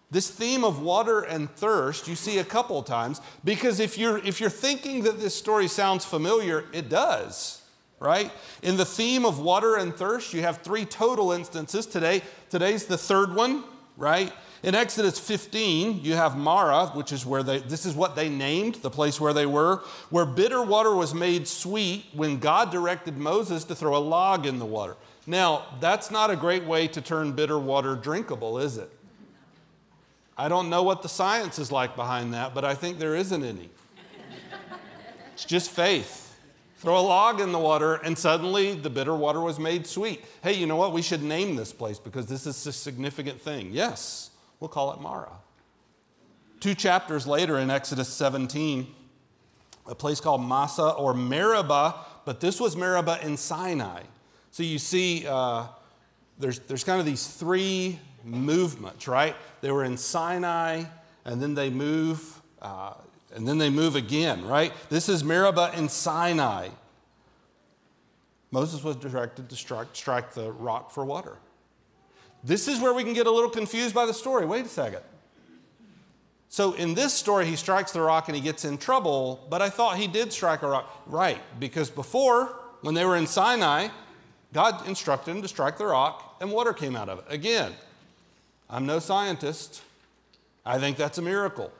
This 0.09 0.31
theme 0.31 0.63
of 0.63 0.81
water 0.81 1.21
and 1.21 1.47
thirst 1.51 2.07
you 2.07 2.15
see 2.15 2.39
a 2.39 2.43
couple 2.43 2.81
times 2.81 3.21
because 3.43 3.79
if 3.79 3.95
you're, 3.95 4.17
if 4.19 4.41
you're 4.41 4.49
thinking 4.49 5.03
that 5.03 5.19
this 5.19 5.35
story 5.35 5.67
sounds 5.67 6.03
familiar, 6.03 6.65
it 6.73 6.89
does, 6.89 7.61
right? 7.99 8.31
In 8.63 8.75
the 8.75 8.85
theme 8.85 9.23
of 9.23 9.39
water 9.39 9.75
and 9.75 9.93
thirst, 9.93 10.33
you 10.33 10.41
have 10.41 10.63
three 10.63 10.85
total 10.85 11.31
instances 11.31 11.85
today. 11.85 12.23
Today's 12.49 12.85
the 12.85 12.97
third 12.97 13.35
one, 13.35 13.63
right? 13.99 14.33
In 14.63 14.75
Exodus 14.75 15.19
15, 15.19 16.03
you 16.03 16.15
have 16.15 16.35
Marah, 16.35 16.87
which 16.87 17.13
is 17.13 17.25
where 17.25 17.43
they, 17.43 17.59
this 17.59 17.85
is 17.85 17.93
what 17.93 18.15
they 18.15 18.27
named 18.27 18.75
the 18.75 18.89
place 18.89 19.21
where 19.21 19.33
they 19.33 19.45
were, 19.45 19.83
where 20.09 20.25
bitter 20.25 20.63
water 20.63 20.95
was 20.95 21.13
made 21.13 21.47
sweet 21.47 22.05
when 22.13 22.39
God 22.39 22.71
directed 22.71 23.17
Moses 23.17 23.63
to 23.65 23.75
throw 23.75 23.95
a 23.95 23.99
log 23.99 24.45
in 24.45 24.59
the 24.59 24.65
water. 24.65 24.97
Now, 25.27 25.65
that's 25.79 26.09
not 26.09 26.31
a 26.31 26.35
great 26.35 26.65
way 26.65 26.87
to 26.87 27.01
turn 27.01 27.33
bitter 27.33 27.59
water 27.59 27.95
drinkable, 27.95 28.57
is 28.57 28.77
it? 28.77 28.91
I 30.37 30.47
don't 30.47 30.69
know 30.69 30.83
what 30.83 31.03
the 31.03 31.09
science 31.09 31.59
is 31.59 31.71
like 31.71 31.95
behind 31.95 32.33
that, 32.33 32.55
but 32.55 32.65
I 32.65 32.73
think 32.73 32.97
there 32.97 33.15
isn't 33.15 33.43
any. 33.43 33.69
It's 35.33 35.45
just 35.45 35.69
faith. 35.69 36.28
Throw 36.79 36.97
a 36.97 37.01
log 37.01 37.41
in 37.41 37.51
the 37.51 37.59
water, 37.59 37.95
and 37.95 38.17
suddenly 38.17 38.73
the 38.73 38.89
bitter 38.89 39.13
water 39.13 39.41
was 39.41 39.59
made 39.59 39.85
sweet. 39.85 40.23
Hey, 40.41 40.53
you 40.53 40.65
know 40.65 40.77
what? 40.77 40.93
We 40.93 41.01
should 41.01 41.21
name 41.21 41.57
this 41.57 41.73
place 41.73 41.99
because 41.99 42.27
this 42.27 42.47
is 42.47 42.65
a 42.65 42.71
significant 42.71 43.41
thing. 43.41 43.71
Yes. 43.73 44.31
We'll 44.61 44.69
call 44.69 44.93
it 44.93 45.01
Marah. 45.01 45.39
Two 46.61 46.73
chapters 46.73 47.27
later 47.27 47.57
in 47.59 47.69
Exodus 47.69 48.07
17, 48.07 48.87
a 49.87 49.95
place 49.95 50.21
called 50.21 50.41
Massah 50.41 50.91
or 50.91 51.13
Meribah, 51.13 51.95
but 52.23 52.39
this 52.39 52.61
was 52.61 52.77
Meribah 52.77 53.19
in 53.25 53.35
Sinai. 53.35 54.03
So 54.51 54.63
you 54.63 54.79
see, 54.79 55.27
uh, 55.27 55.67
there's, 56.37 56.59
there's 56.59 56.85
kind 56.85 57.01
of 57.01 57.05
these 57.05 57.27
three 57.27 57.99
movements, 58.23 59.05
right? 59.05 59.35
They 59.59 59.71
were 59.71 59.83
in 59.83 59.97
Sinai, 59.97 60.85
and 61.25 61.41
then 61.41 61.55
they 61.55 61.69
move, 61.69 62.41
uh, 62.61 62.93
and 63.35 63.47
then 63.47 63.57
they 63.57 63.69
move 63.69 63.95
again, 63.95 64.45
right? 64.45 64.73
This 64.89 65.09
is 65.09 65.23
Meribah 65.23 65.71
in 65.75 65.89
Sinai. 65.89 66.69
Moses 68.51 68.83
was 68.83 68.95
directed 68.95 69.49
to 69.49 69.55
strike, 69.55 69.87
strike 69.93 70.33
the 70.33 70.51
rock 70.51 70.91
for 70.91 71.05
water. 71.05 71.37
This 72.43 72.67
is 72.67 72.79
where 72.79 72.93
we 72.93 73.03
can 73.03 73.13
get 73.13 73.27
a 73.27 73.31
little 73.31 73.49
confused 73.49 73.93
by 73.93 74.05
the 74.05 74.13
story. 74.13 74.45
Wait 74.45 74.65
a 74.65 74.69
second. 74.69 75.01
So 76.47 76.73
in 76.73 76.95
this 76.95 77.13
story, 77.13 77.45
he 77.45 77.55
strikes 77.55 77.91
the 77.91 78.01
rock 78.01 78.27
and 78.27 78.35
he 78.35 78.41
gets 78.41 78.65
in 78.65 78.79
trouble, 78.79 79.45
but 79.49 79.61
I 79.61 79.69
thought 79.69 79.97
he 79.97 80.07
did 80.07 80.33
strike 80.33 80.63
a 80.63 80.67
rock. 80.67 81.03
Right, 81.05 81.39
because 81.59 81.91
before, 81.91 82.55
when 82.81 82.95
they 82.95 83.05
were 83.05 83.17
in 83.17 83.27
Sinai, 83.27 83.89
God 84.51 84.87
instructed 84.87 85.29
him 85.31 85.43
to 85.43 85.47
strike 85.47 85.77
the 85.77 85.85
rock 85.85 86.37
and 86.41 86.51
water 86.51 86.73
came 86.73 86.95
out 86.95 87.07
of 87.07 87.19
it. 87.19 87.25
Again, 87.29 87.73
I'm 88.67 88.87
no 88.87 88.97
scientist. 88.97 89.83
I 90.65 90.79
think 90.79 90.97
that's 90.97 91.19
a 91.19 91.21
miracle. 91.21 91.71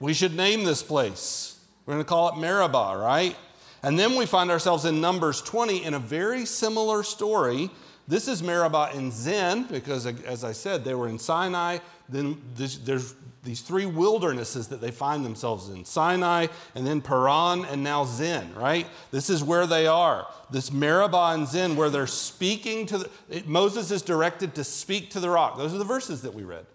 We 0.00 0.14
should 0.14 0.36
name 0.36 0.64
this 0.64 0.82
place. 0.82 1.58
We're 1.86 1.94
going 1.94 2.04
to 2.04 2.08
call 2.08 2.30
it 2.30 2.38
Meribah, 2.38 2.96
right? 2.98 3.36
And 3.82 3.98
then 3.98 4.16
we 4.16 4.26
find 4.26 4.50
ourselves 4.50 4.84
in 4.84 5.00
Numbers 5.00 5.42
20 5.42 5.84
in 5.84 5.94
a 5.94 5.98
very 5.98 6.46
similar 6.46 7.02
story 7.02 7.70
this 8.06 8.28
is 8.28 8.42
Meribah 8.42 8.90
in 8.94 9.10
Zin, 9.10 9.64
because 9.64 10.06
as 10.06 10.44
I 10.44 10.52
said, 10.52 10.84
they 10.84 10.94
were 10.94 11.08
in 11.08 11.18
Sinai. 11.18 11.78
Then 12.08 12.40
this, 12.54 12.76
there's 12.76 13.14
these 13.42 13.62
three 13.62 13.86
wildernesses 13.86 14.68
that 14.68 14.82
they 14.82 14.90
find 14.90 15.24
themselves 15.24 15.70
in 15.70 15.86
Sinai, 15.86 16.48
and 16.74 16.86
then 16.86 17.00
Paran, 17.00 17.64
and 17.64 17.82
now 17.82 18.04
Zin, 18.04 18.54
right? 18.54 18.86
This 19.10 19.30
is 19.30 19.42
where 19.42 19.66
they 19.66 19.86
are. 19.86 20.26
This 20.50 20.70
Meribah 20.70 21.32
and 21.32 21.48
Zin, 21.48 21.76
where 21.76 21.88
they're 21.88 22.06
speaking 22.06 22.84
to 22.86 22.98
the, 22.98 23.10
it, 23.30 23.48
Moses 23.48 23.90
is 23.90 24.02
directed 24.02 24.54
to 24.56 24.64
speak 24.64 25.10
to 25.10 25.20
the 25.20 25.30
rock. 25.30 25.56
Those 25.56 25.74
are 25.74 25.78
the 25.78 25.84
verses 25.84 26.20
that 26.22 26.34
we 26.34 26.42
read. 26.42 26.66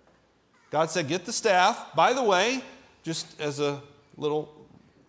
God 0.72 0.90
said, 0.90 1.08
Get 1.08 1.26
the 1.26 1.34
staff. 1.34 1.94
By 1.96 2.14
the 2.14 2.24
way, 2.24 2.64
just 3.10 3.42
as 3.42 3.60
a 3.60 3.82
little 4.18 4.54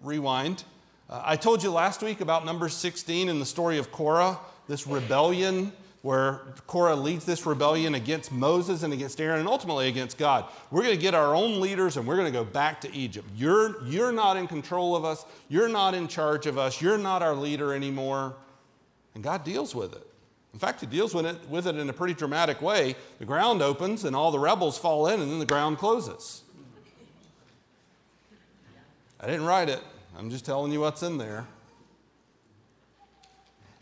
rewind, 0.01 0.65
uh, 1.11 1.21
I 1.23 1.37
told 1.37 1.63
you 1.63 1.71
last 1.71 2.03
week 2.03 2.23
about 2.23 2.47
number 2.47 2.71
16 2.71 3.29
in 3.29 3.39
the 3.39 3.45
story 3.45 3.77
of 3.77 3.93
Korah, 3.93 4.39
this 4.69 4.87
rebellion 4.87 5.71
where 6.01 6.41
Korah 6.67 6.97
leads 6.97 7.27
this 7.27 7.45
rebellion 7.45 7.95
against 7.95 8.33
Moses 8.33 8.85
and 8.85 8.95
against 8.95 9.21
Aaron 9.21 9.41
and 9.41 9.47
ultimately 9.47 9.87
against 9.87 10.17
God. 10.17 10.47
We're 10.71 10.81
going 10.81 10.97
to 10.97 11.03
get 11.03 11.13
our 11.13 11.35
own 11.35 11.61
leaders 11.61 11.99
and 11.99 12.07
we're 12.07 12.17
going 12.17 12.33
to 12.33 12.39
go 12.39 12.43
back 12.43 12.81
to 12.81 12.95
Egypt. 12.95 13.29
You're, 13.37 13.85
you're 13.85 14.13
not 14.13 14.39
in 14.39 14.47
control 14.47 14.97
of 14.97 15.05
us. 15.05 15.27
You're 15.51 15.69
not 15.69 15.93
in 15.93 16.09
charge 16.09 16.47
of 16.47 16.57
us. 16.57 16.81
You're 16.81 16.97
not 16.97 17.21
our 17.21 17.35
leader 17.35 17.75
anymore. 17.75 18.35
And 19.15 19.23
God 19.23 19.45
deals 19.45 19.75
with 19.75 19.93
it. 19.93 20.07
In 20.55 20.59
fact, 20.59 20.81
he 20.81 20.87
deals 20.87 21.15
with 21.15 21.27
it, 21.27 21.37
with 21.51 21.67
it 21.67 21.77
in 21.77 21.91
a 21.91 21.93
pretty 21.93 22.15
dramatic 22.15 22.63
way. 22.63 22.97
The 23.19 23.27
ground 23.27 23.61
opens 23.61 24.05
and 24.05 24.17
all 24.17 24.31
the 24.31 24.39
rebels 24.39 24.79
fall 24.79 25.07
in, 25.07 25.21
and 25.21 25.31
then 25.31 25.39
the 25.39 25.45
ground 25.45 25.77
closes. 25.77 26.45
I 29.21 29.27
didn't 29.27 29.45
write 29.45 29.69
it, 29.69 29.83
I'm 30.19 30.31
just 30.31 30.45
telling 30.47 30.73
you 30.73 30.81
what's 30.81 31.03
in 31.03 31.19
there. 31.19 31.47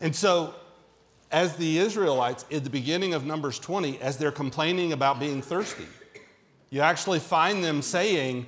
And 0.00 0.14
so, 0.14 0.54
as 1.30 1.56
the 1.56 1.78
Israelites, 1.78 2.44
at 2.50 2.64
the 2.64 2.70
beginning 2.70 3.14
of 3.14 3.24
Numbers 3.24 3.58
20, 3.58 4.00
as 4.00 4.16
they're 4.16 4.30
complaining 4.32 4.92
about 4.92 5.20
being 5.20 5.42
thirsty, 5.42 5.86
you 6.70 6.80
actually 6.80 7.18
find 7.18 7.62
them 7.62 7.82
saying, 7.82 8.46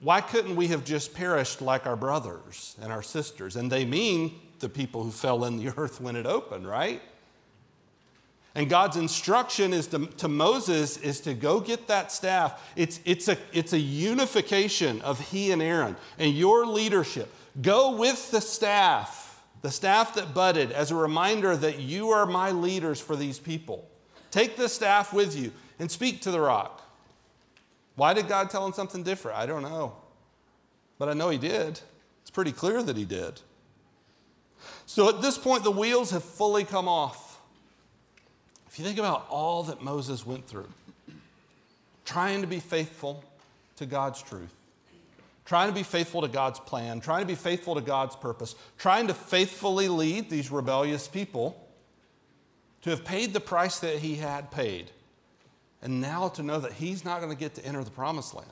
Why 0.00 0.20
couldn't 0.20 0.56
we 0.56 0.68
have 0.68 0.84
just 0.84 1.14
perished 1.14 1.60
like 1.60 1.86
our 1.86 1.96
brothers 1.96 2.76
and 2.80 2.92
our 2.92 3.02
sisters? 3.02 3.56
And 3.56 3.70
they 3.70 3.84
mean 3.84 4.38
the 4.60 4.68
people 4.68 5.02
who 5.02 5.10
fell 5.10 5.44
in 5.44 5.56
the 5.56 5.68
earth 5.76 6.00
when 6.00 6.16
it 6.16 6.26
opened, 6.26 6.66
right? 6.68 7.02
And 8.58 8.68
God's 8.68 8.96
instruction 8.96 9.72
is 9.72 9.86
to, 9.86 10.06
to, 10.06 10.26
Moses 10.26 10.96
is 10.96 11.20
to 11.20 11.32
go 11.32 11.60
get 11.60 11.86
that 11.86 12.10
staff. 12.10 12.72
It's, 12.74 12.98
it's, 13.04 13.28
a, 13.28 13.38
it's 13.52 13.72
a 13.72 13.78
unification 13.78 15.00
of 15.02 15.20
he 15.30 15.52
and 15.52 15.62
Aaron 15.62 15.94
and 16.18 16.34
your 16.34 16.66
leadership. 16.66 17.32
Go 17.62 17.94
with 17.94 18.32
the 18.32 18.40
staff, 18.40 19.44
the 19.62 19.70
staff 19.70 20.14
that 20.16 20.34
budded, 20.34 20.72
as 20.72 20.90
a 20.90 20.96
reminder 20.96 21.56
that 21.56 21.78
you 21.78 22.08
are 22.08 22.26
my 22.26 22.50
leaders 22.50 23.00
for 23.00 23.14
these 23.14 23.38
people. 23.38 23.88
Take 24.32 24.56
the 24.56 24.68
staff 24.68 25.12
with 25.12 25.38
you 25.38 25.52
and 25.78 25.88
speak 25.88 26.22
to 26.22 26.32
the 26.32 26.40
rock. 26.40 26.82
Why 27.94 28.12
did 28.12 28.26
God 28.26 28.50
tell 28.50 28.66
him 28.66 28.72
something 28.72 29.04
different? 29.04 29.38
I 29.38 29.46
don't 29.46 29.62
know. 29.62 29.94
But 30.98 31.08
I 31.08 31.12
know 31.12 31.30
he 31.30 31.38
did. 31.38 31.78
It's 32.22 32.30
pretty 32.32 32.50
clear 32.50 32.82
that 32.82 32.96
he 32.96 33.04
did. 33.04 33.40
So 34.84 35.08
at 35.08 35.22
this 35.22 35.38
point, 35.38 35.62
the 35.62 35.70
wheels 35.70 36.10
have 36.10 36.24
fully 36.24 36.64
come 36.64 36.88
off. 36.88 37.27
You 38.78 38.84
think 38.84 38.98
about 38.98 39.26
all 39.28 39.64
that 39.64 39.82
Moses 39.82 40.24
went 40.24 40.46
through, 40.46 40.68
trying 42.04 42.42
to 42.42 42.46
be 42.46 42.60
faithful 42.60 43.24
to 43.76 43.86
God's 43.86 44.22
truth, 44.22 44.54
trying 45.44 45.68
to 45.68 45.74
be 45.74 45.82
faithful 45.82 46.20
to 46.20 46.28
God's 46.28 46.60
plan, 46.60 47.00
trying 47.00 47.22
to 47.22 47.26
be 47.26 47.34
faithful 47.34 47.74
to 47.74 47.80
God's 47.80 48.14
purpose, 48.14 48.54
trying 48.76 49.08
to 49.08 49.14
faithfully 49.14 49.88
lead 49.88 50.30
these 50.30 50.52
rebellious 50.52 51.08
people, 51.08 51.60
to 52.82 52.90
have 52.90 53.04
paid 53.04 53.32
the 53.32 53.40
price 53.40 53.80
that 53.80 53.98
he 53.98 54.14
had 54.14 54.52
paid, 54.52 54.92
and 55.82 56.00
now 56.00 56.28
to 56.28 56.42
know 56.44 56.60
that 56.60 56.74
he's 56.74 57.04
not 57.04 57.20
going 57.20 57.32
to 57.32 57.38
get 57.38 57.54
to 57.56 57.64
enter 57.64 57.82
the 57.82 57.90
promised 57.90 58.32
land. 58.32 58.48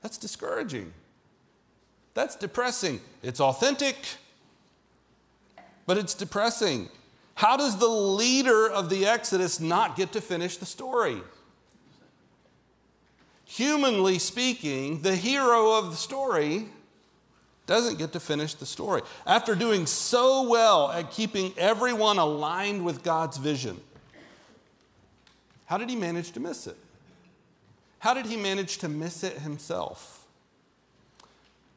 That's 0.00 0.16
discouraging. 0.16 0.92
That's 2.12 2.36
depressing. 2.36 3.00
It's 3.22 3.40
authentic, 3.40 3.96
but 5.86 5.98
it's 5.98 6.14
depressing. 6.14 6.88
How 7.34 7.56
does 7.56 7.78
the 7.78 7.88
leader 7.88 8.70
of 8.70 8.88
the 8.88 9.06
Exodus 9.06 9.58
not 9.60 9.96
get 9.96 10.12
to 10.12 10.20
finish 10.20 10.56
the 10.56 10.66
story? 10.66 11.20
Humanly 13.44 14.18
speaking, 14.18 15.02
the 15.02 15.16
hero 15.16 15.72
of 15.72 15.90
the 15.90 15.96
story 15.96 16.68
doesn't 17.66 17.98
get 17.98 18.12
to 18.12 18.20
finish 18.20 18.54
the 18.54 18.66
story. 18.66 19.02
After 19.26 19.54
doing 19.54 19.86
so 19.86 20.48
well 20.48 20.90
at 20.90 21.10
keeping 21.10 21.52
everyone 21.56 22.18
aligned 22.18 22.84
with 22.84 23.02
God's 23.02 23.36
vision, 23.36 23.80
how 25.66 25.78
did 25.78 25.88
he 25.90 25.96
manage 25.96 26.32
to 26.32 26.40
miss 26.40 26.66
it? 26.66 26.76
How 27.98 28.14
did 28.14 28.26
he 28.26 28.36
manage 28.36 28.78
to 28.78 28.88
miss 28.88 29.24
it 29.24 29.38
himself? 29.38 30.26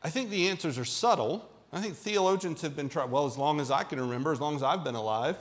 I 0.04 0.10
think 0.10 0.30
the 0.30 0.50
answers 0.50 0.78
are 0.78 0.86
subtle 0.86 1.50
I 1.72 1.82
think 1.82 1.96
theologians 1.96 2.62
have 2.62 2.76
been 2.76 2.90
trying, 2.90 3.12
well, 3.12 3.26
as 3.26 3.38
long 3.38 3.60
as 3.60 3.72
I 3.72 3.84
can 3.84 4.00
remember, 4.00 4.32
as 4.32 4.40
long 4.40 4.56
as 4.56 4.64
I've 4.64 4.84
been 4.84 4.96
alive, 4.96 5.38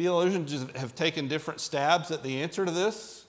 theologians 0.00 0.64
have 0.76 0.94
taken 0.94 1.28
different 1.28 1.60
stabs 1.60 2.10
at 2.10 2.22
the 2.22 2.40
answer 2.40 2.64
to 2.64 2.70
this. 2.70 3.26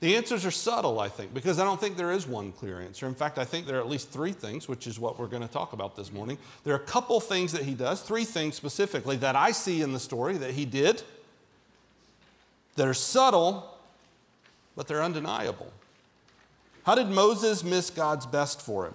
The 0.00 0.14
answers 0.14 0.44
are 0.44 0.50
subtle, 0.50 1.00
I 1.00 1.08
think, 1.08 1.32
because 1.32 1.58
I 1.58 1.64
don't 1.64 1.80
think 1.80 1.96
there 1.96 2.12
is 2.12 2.26
one 2.26 2.52
clear 2.52 2.82
answer. 2.82 3.06
In 3.06 3.14
fact, 3.14 3.38
I 3.38 3.44
think 3.46 3.66
there 3.66 3.78
are 3.78 3.80
at 3.80 3.88
least 3.88 4.10
three 4.10 4.32
things, 4.32 4.68
which 4.68 4.86
is 4.86 4.98
what 4.98 5.18
we're 5.18 5.28
going 5.28 5.42
to 5.42 5.48
talk 5.48 5.72
about 5.72 5.96
this 5.96 6.12
morning. 6.12 6.36
There 6.64 6.74
are 6.74 6.76
a 6.76 6.80
couple 6.80 7.18
things 7.18 7.52
that 7.52 7.62
he 7.62 7.72
does, 7.72 8.02
three 8.02 8.26
things 8.26 8.56
specifically 8.56 9.16
that 9.16 9.34
I 9.34 9.52
see 9.52 9.80
in 9.80 9.92
the 9.94 10.00
story 10.00 10.36
that 10.36 10.50
he 10.50 10.66
did 10.66 11.02
that 12.76 12.86
are 12.86 12.92
subtle, 12.92 13.78
but 14.76 14.86
they're 14.86 15.02
undeniable. 15.02 15.72
How 16.84 16.94
did 16.94 17.08
Moses 17.08 17.64
miss 17.64 17.88
God's 17.88 18.26
best 18.26 18.60
for 18.60 18.86
him? 18.86 18.94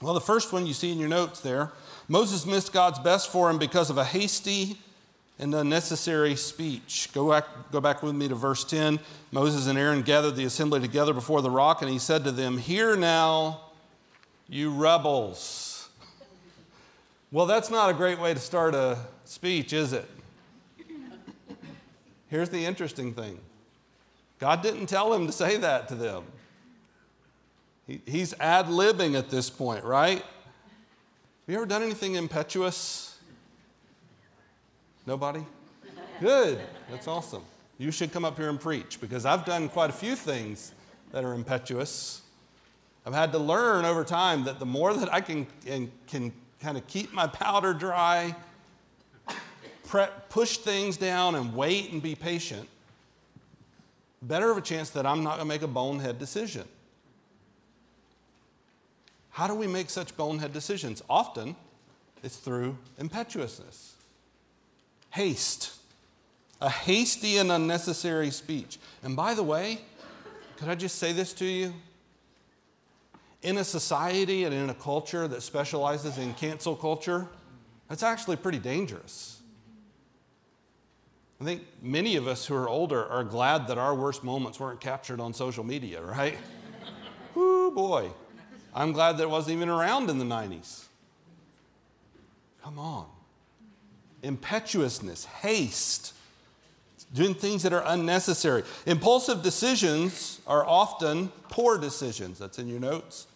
Well, 0.00 0.14
the 0.14 0.20
first 0.20 0.52
one 0.52 0.64
you 0.64 0.74
see 0.74 0.92
in 0.92 0.98
your 1.00 1.08
notes 1.08 1.40
there 1.40 1.72
Moses 2.08 2.46
missed 2.46 2.72
God's 2.72 2.98
best 2.98 3.30
for 3.30 3.50
him 3.50 3.58
because 3.58 3.90
of 3.90 3.98
a 3.98 4.04
hasty 4.04 4.78
and 5.38 5.54
unnecessary 5.54 6.34
speech. 6.36 7.10
Go 7.12 7.30
back, 7.30 7.44
go 7.70 7.80
back 7.80 8.02
with 8.02 8.14
me 8.14 8.28
to 8.28 8.34
verse 8.34 8.64
10. 8.64 8.98
Moses 9.30 9.66
and 9.66 9.78
Aaron 9.78 10.02
gathered 10.02 10.36
the 10.36 10.44
assembly 10.44 10.80
together 10.80 11.14
before 11.14 11.42
the 11.42 11.50
rock, 11.50 11.82
and 11.82 11.90
he 11.90 11.98
said 11.98 12.24
to 12.24 12.32
them, 12.32 12.58
Hear 12.58 12.96
now, 12.96 13.60
you 14.48 14.72
rebels. 14.72 15.88
Well, 17.30 17.46
that's 17.46 17.70
not 17.70 17.90
a 17.90 17.94
great 17.94 18.18
way 18.18 18.32
to 18.34 18.40
start 18.40 18.74
a 18.74 18.98
speech, 19.24 19.72
is 19.72 19.92
it? 19.92 20.08
Here's 22.28 22.48
the 22.48 22.64
interesting 22.64 23.14
thing 23.14 23.38
God 24.38 24.62
didn't 24.62 24.86
tell 24.86 25.12
him 25.12 25.26
to 25.26 25.32
say 25.32 25.56
that 25.58 25.88
to 25.88 25.94
them. 25.94 26.24
He, 27.86 28.02
he's 28.06 28.34
ad 28.38 28.66
libbing 28.66 29.16
at 29.16 29.30
this 29.30 29.48
point, 29.50 29.84
right? 29.84 30.18
Have 30.18 30.24
you 31.46 31.56
ever 31.56 31.66
done 31.66 31.82
anything 31.82 32.16
impetuous? 32.16 33.07
Nobody? 35.08 35.42
Good. 36.20 36.60
That's 36.90 37.08
awesome. 37.08 37.42
You 37.78 37.90
should 37.90 38.12
come 38.12 38.26
up 38.26 38.36
here 38.36 38.50
and 38.50 38.60
preach 38.60 39.00
because 39.00 39.24
I've 39.24 39.46
done 39.46 39.70
quite 39.70 39.88
a 39.88 39.92
few 39.94 40.14
things 40.14 40.72
that 41.12 41.24
are 41.24 41.32
impetuous. 41.32 42.20
I've 43.06 43.14
had 43.14 43.32
to 43.32 43.38
learn 43.38 43.86
over 43.86 44.04
time 44.04 44.44
that 44.44 44.58
the 44.58 44.66
more 44.66 44.92
that 44.92 45.10
I 45.10 45.22
can, 45.22 45.46
can, 45.64 45.90
can 46.08 46.30
kind 46.60 46.76
of 46.76 46.86
keep 46.88 47.14
my 47.14 47.26
powder 47.26 47.72
dry, 47.72 48.36
pre- 49.86 50.08
push 50.28 50.58
things 50.58 50.98
down, 50.98 51.36
and 51.36 51.56
wait 51.56 51.90
and 51.90 52.02
be 52.02 52.14
patient, 52.14 52.68
better 54.20 54.50
of 54.50 54.58
a 54.58 54.60
chance 54.60 54.90
that 54.90 55.06
I'm 55.06 55.24
not 55.24 55.36
going 55.36 55.48
to 55.48 55.54
make 55.54 55.62
a 55.62 55.68
bonehead 55.68 56.18
decision. 56.18 56.68
How 59.30 59.46
do 59.46 59.54
we 59.54 59.68
make 59.68 59.88
such 59.88 60.14
bonehead 60.18 60.52
decisions? 60.52 61.02
Often 61.08 61.56
it's 62.22 62.36
through 62.36 62.76
impetuousness, 62.98 63.94
haste, 65.10 65.74
a 66.60 66.68
hasty 66.68 67.38
and 67.38 67.50
unnecessary 67.50 68.30
speech. 68.30 68.78
And 69.02 69.16
by 69.16 69.34
the 69.34 69.42
way, 69.42 69.80
could 70.56 70.68
I 70.68 70.74
just 70.74 70.96
say 70.96 71.12
this 71.12 71.32
to 71.34 71.44
you? 71.44 71.74
In 73.42 73.58
a 73.58 73.64
society 73.64 74.44
and 74.44 74.52
in 74.52 74.68
a 74.68 74.74
culture 74.74 75.28
that 75.28 75.42
specializes 75.42 76.18
in 76.18 76.34
cancel 76.34 76.74
culture, 76.74 77.28
that's 77.88 78.02
actually 78.02 78.36
pretty 78.36 78.58
dangerous. 78.58 79.40
I 81.40 81.44
think 81.44 81.62
many 81.80 82.16
of 82.16 82.26
us 82.26 82.46
who 82.46 82.54
are 82.56 82.68
older 82.68 83.06
are 83.06 83.22
glad 83.22 83.68
that 83.68 83.78
our 83.78 83.94
worst 83.94 84.24
moments 84.24 84.58
weren't 84.58 84.80
captured 84.80 85.20
on 85.20 85.32
social 85.32 85.62
media, 85.62 86.02
right? 86.02 86.36
Whoo, 87.34 87.70
boy. 87.70 88.10
I'm 88.74 88.92
glad 88.92 89.18
that 89.18 89.22
it 89.22 89.30
wasn't 89.30 89.56
even 89.56 89.68
around 89.68 90.10
in 90.10 90.18
the 90.18 90.24
90s. 90.24 90.86
Come 92.62 92.78
on. 92.78 93.06
Impetuousness, 94.22 95.24
haste, 95.24 96.12
doing 97.14 97.34
things 97.34 97.62
that 97.62 97.72
are 97.72 97.82
unnecessary. 97.86 98.64
Impulsive 98.86 99.42
decisions 99.42 100.40
are 100.46 100.64
often 100.66 101.28
poor 101.48 101.78
decisions. 101.78 102.38
That's 102.38 102.58
in 102.58 102.68
your 102.68 102.80
notes. 102.80 103.26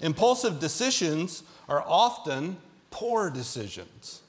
Impulsive 0.00 0.58
decisions 0.58 1.42
are 1.68 1.82
often 1.86 2.56
poor 2.90 3.30
decisions. 3.30 4.22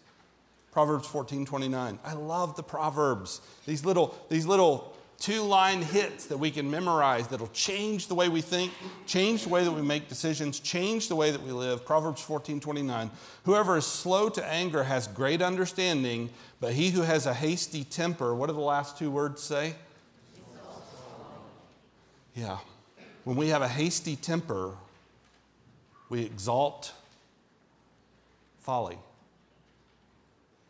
Proverbs 0.72 1.08
14 1.08 1.46
29. 1.46 2.00
I 2.04 2.14
love 2.14 2.56
the 2.56 2.64
Proverbs. 2.64 3.42
These 3.66 3.86
little, 3.86 4.18
these 4.30 4.46
little 4.46 4.93
two 5.24 5.42
line 5.42 5.82
hits 5.82 6.26
that 6.26 6.38
we 6.38 6.52
can 6.52 6.70
memorize 6.70 7.30
that'll 7.30 7.48
change 7.48 8.08
the 8.08 8.14
way 8.14 8.28
we 8.28 8.42
think, 8.42 8.74
change 9.06 9.44
the 9.44 9.50
way 9.50 9.64
that 9.64 9.72
we 9.72 9.82
make 9.82 10.10
decisions, 10.10 10.60
change 10.60 11.08
the 11.08 11.16
way 11.16 11.32
that 11.32 11.42
we 11.42 11.54
live. 11.54 11.86
Proverbs 11.86 12.22
14 12.22 12.60
29. 12.60 13.10
Whoever 13.46 13.78
is 13.78 13.86
slow 13.86 14.28
to 14.28 14.46
anger 14.46 14.84
has 14.84 15.08
great 15.08 15.42
understanding, 15.42 16.30
but 16.60 16.74
he 16.74 16.90
who 16.90 17.04
has 17.04 17.26
a 17.26 17.34
hasty 17.34 17.86
temper, 17.86 18.36
what 18.36 18.48
do 18.48 18.54
the 18.54 18.60
last 18.60 18.98
two 18.98 19.10
words 19.10 19.42
say? 19.42 19.76
Yeah. 22.36 22.58
When 23.24 23.38
we 23.38 23.48
have 23.48 23.62
a 23.62 23.70
hasty 23.70 24.18
temper, 24.18 24.72
we 26.10 26.24
exalt 26.24 26.92
folly. 28.60 28.98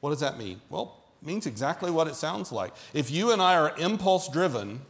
What 0.01 0.11
does 0.11 0.19
that 0.19 0.37
mean? 0.37 0.61
Well, 0.69 1.02
means 1.25 1.45
exactly 1.45 1.91
what 1.91 2.07
it 2.07 2.15
sounds 2.15 2.51
like. 2.51 2.73
If 2.93 3.11
you 3.11 3.31
and 3.31 3.41
I 3.41 3.55
are 3.55 3.73
impulse 3.77 4.29
driven, 4.29 4.81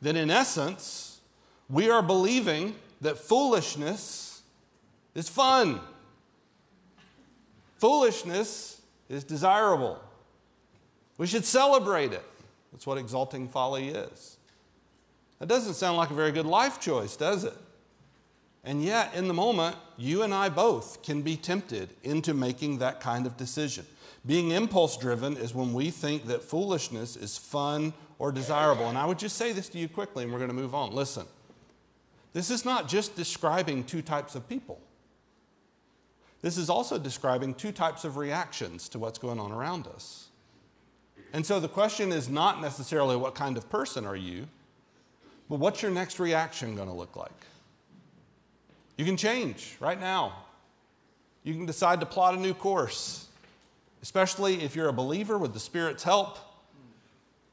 then 0.00 0.16
in 0.16 0.30
essence, 0.30 1.20
we 1.68 1.90
are 1.90 2.02
believing 2.02 2.74
that 3.00 3.18
foolishness 3.18 4.42
is 5.14 5.28
fun. 5.28 5.80
Foolishness 7.78 8.80
is 9.08 9.24
desirable. 9.24 10.00
We 11.18 11.26
should 11.26 11.44
celebrate 11.44 12.12
it. 12.12 12.24
That's 12.72 12.86
what 12.86 12.98
exalting 12.98 13.48
folly 13.48 13.88
is. 13.88 14.38
That 15.38 15.48
doesn't 15.48 15.74
sound 15.74 15.96
like 15.96 16.10
a 16.10 16.14
very 16.14 16.32
good 16.32 16.46
life 16.46 16.80
choice, 16.80 17.16
does 17.16 17.44
it? 17.44 17.54
And 18.64 18.82
yet, 18.82 19.14
in 19.14 19.28
the 19.28 19.34
moment, 19.34 19.76
you 19.98 20.22
and 20.22 20.32
I 20.32 20.48
both 20.48 21.02
can 21.02 21.20
be 21.20 21.36
tempted 21.36 21.90
into 22.02 22.32
making 22.32 22.78
that 22.78 23.00
kind 23.00 23.26
of 23.26 23.36
decision. 23.36 23.86
Being 24.26 24.52
impulse 24.52 24.96
driven 24.96 25.36
is 25.36 25.54
when 25.54 25.74
we 25.74 25.90
think 25.90 26.26
that 26.26 26.42
foolishness 26.42 27.16
is 27.16 27.36
fun 27.36 27.92
or 28.18 28.32
desirable. 28.32 28.88
And 28.88 28.96
I 28.96 29.04
would 29.04 29.18
just 29.18 29.36
say 29.36 29.52
this 29.52 29.68
to 29.70 29.78
you 29.78 29.88
quickly, 29.88 30.24
and 30.24 30.32
we're 30.32 30.38
going 30.38 30.48
to 30.48 30.54
move 30.54 30.74
on. 30.74 30.92
Listen, 30.92 31.26
this 32.32 32.50
is 32.50 32.64
not 32.64 32.88
just 32.88 33.16
describing 33.16 33.84
two 33.84 34.02
types 34.02 34.34
of 34.34 34.48
people, 34.48 34.80
this 36.42 36.58
is 36.58 36.68
also 36.68 36.98
describing 36.98 37.54
two 37.54 37.72
types 37.72 38.04
of 38.04 38.18
reactions 38.18 38.88
to 38.90 38.98
what's 38.98 39.18
going 39.18 39.40
on 39.40 39.50
around 39.50 39.86
us. 39.86 40.28
And 41.32 41.44
so 41.44 41.58
the 41.58 41.68
question 41.68 42.12
is 42.12 42.28
not 42.28 42.60
necessarily 42.60 43.16
what 43.16 43.34
kind 43.34 43.56
of 43.56 43.68
person 43.70 44.04
are 44.04 44.14
you, 44.14 44.46
but 45.48 45.58
what's 45.58 45.80
your 45.80 45.90
next 45.90 46.20
reaction 46.20 46.76
going 46.76 46.88
to 46.88 46.94
look 46.94 47.16
like? 47.16 47.46
You 48.96 49.04
can 49.04 49.16
change 49.16 49.76
right 49.80 49.98
now. 49.98 50.44
You 51.42 51.54
can 51.54 51.66
decide 51.66 51.98
to 52.00 52.06
plot 52.06 52.34
a 52.34 52.36
new 52.36 52.54
course, 52.54 53.26
especially 54.04 54.62
if 54.62 54.76
you're 54.76 54.90
a 54.90 54.92
believer 54.92 55.38
with 55.38 55.54
the 55.54 55.58
Spirit's 55.58 56.02
help. 56.02 56.36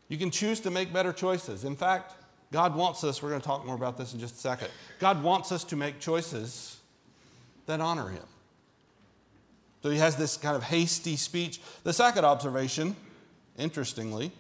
You 0.10 0.18
can 0.18 0.32
choose 0.32 0.60
to 0.60 0.70
make 0.70 0.92
better 0.92 1.14
choices. 1.14 1.64
In 1.64 1.78
fact, 1.78 2.14
God 2.52 2.76
wants 2.76 3.06
us, 3.06 3.24
we're 3.24 3.30
going 3.30 3.40
to 3.40 3.48
talk 3.48 3.66
more 3.66 3.76
about 3.76 3.98
this 3.98 4.14
in 4.14 4.20
just 4.20 4.36
a 4.36 4.38
second. 4.38 4.68
God 5.00 5.24
wants 5.24 5.54
us 5.54 5.64
to 5.64 5.78
make 5.78 6.02
choices 6.02 6.76
that 7.68 7.80
honor 7.80 8.10
Him. 8.10 8.26
So 9.82 9.92
he 9.92 9.98
has 10.00 10.18
this 10.18 10.36
kind 10.36 10.58
of 10.58 10.64
hasty 10.64 11.16
speech. 11.16 11.62
The 11.86 11.94
second 11.94 12.26
observation, 12.26 12.98
interestingly, 13.58 14.34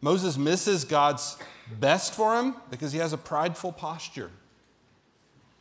Moses 0.00 0.38
misses 0.38 0.86
God's 0.86 1.36
best 1.78 2.14
for 2.14 2.40
him 2.40 2.56
because 2.70 2.92
he 2.92 2.98
has 2.98 3.12
a 3.12 3.18
prideful 3.18 3.72
posture. 3.72 4.30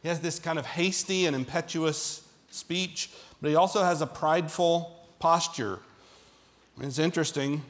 He 0.01 0.07
has 0.07 0.21
this 0.21 0.39
kind 0.39 0.57
of 0.57 0.65
hasty 0.65 1.25
and 1.25 1.35
impetuous 1.35 2.25
speech, 2.49 3.11
but 3.41 3.49
he 3.49 3.57
also 3.57 3.83
has 3.83 4.01
a 4.01 4.07
prideful 4.07 5.00
posture. 5.21 5.79
It's 6.81 6.99
interesting. 6.99 7.61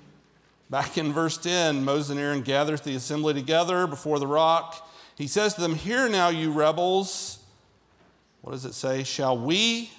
Back 0.70 0.98
in 0.98 1.12
verse 1.12 1.38
10, 1.38 1.84
Moses 1.84 2.12
and 2.12 2.20
Aaron 2.20 2.42
gathers 2.42 2.82
the 2.82 2.96
assembly 2.96 3.34
together 3.34 3.86
before 3.86 4.20
the 4.20 4.28
rock. 4.28 4.90
He 5.18 5.28
says 5.28 5.54
to 5.56 5.62
them, 5.62 5.76
Hear 5.76 6.08
now, 6.08 6.30
you 6.30 6.52
rebels. 6.52 7.40
What 8.42 8.54
does 8.54 8.66
it 8.66 8.74
say? 8.74 9.04
Shall 9.04 9.38
we 9.38 9.92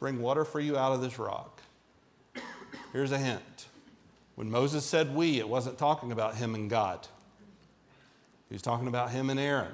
bring 0.00 0.20
water 0.20 0.44
for 0.44 0.60
you 0.60 0.76
out 0.76 0.92
of 0.92 1.00
this 1.00 1.18
rock? 1.18 1.62
Here's 2.92 3.12
a 3.12 3.18
hint. 3.18 3.66
When 4.34 4.50
Moses 4.50 4.84
said 4.84 5.14
we, 5.14 5.38
it 5.38 5.48
wasn't 5.48 5.78
talking 5.78 6.12
about 6.12 6.34
him 6.34 6.54
and 6.54 6.68
God, 6.68 7.06
he 8.48 8.54
was 8.54 8.62
talking 8.62 8.88
about 8.88 9.10
him 9.10 9.30
and 9.30 9.38
Aaron. 9.38 9.72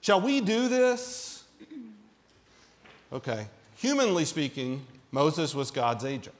Shall 0.00 0.20
we 0.20 0.40
do 0.40 0.68
this? 0.68 1.44
Okay. 3.12 3.46
Humanly 3.76 4.24
speaking, 4.24 4.86
Moses 5.12 5.54
was 5.54 5.70
God's 5.70 6.04
agent. 6.04 6.34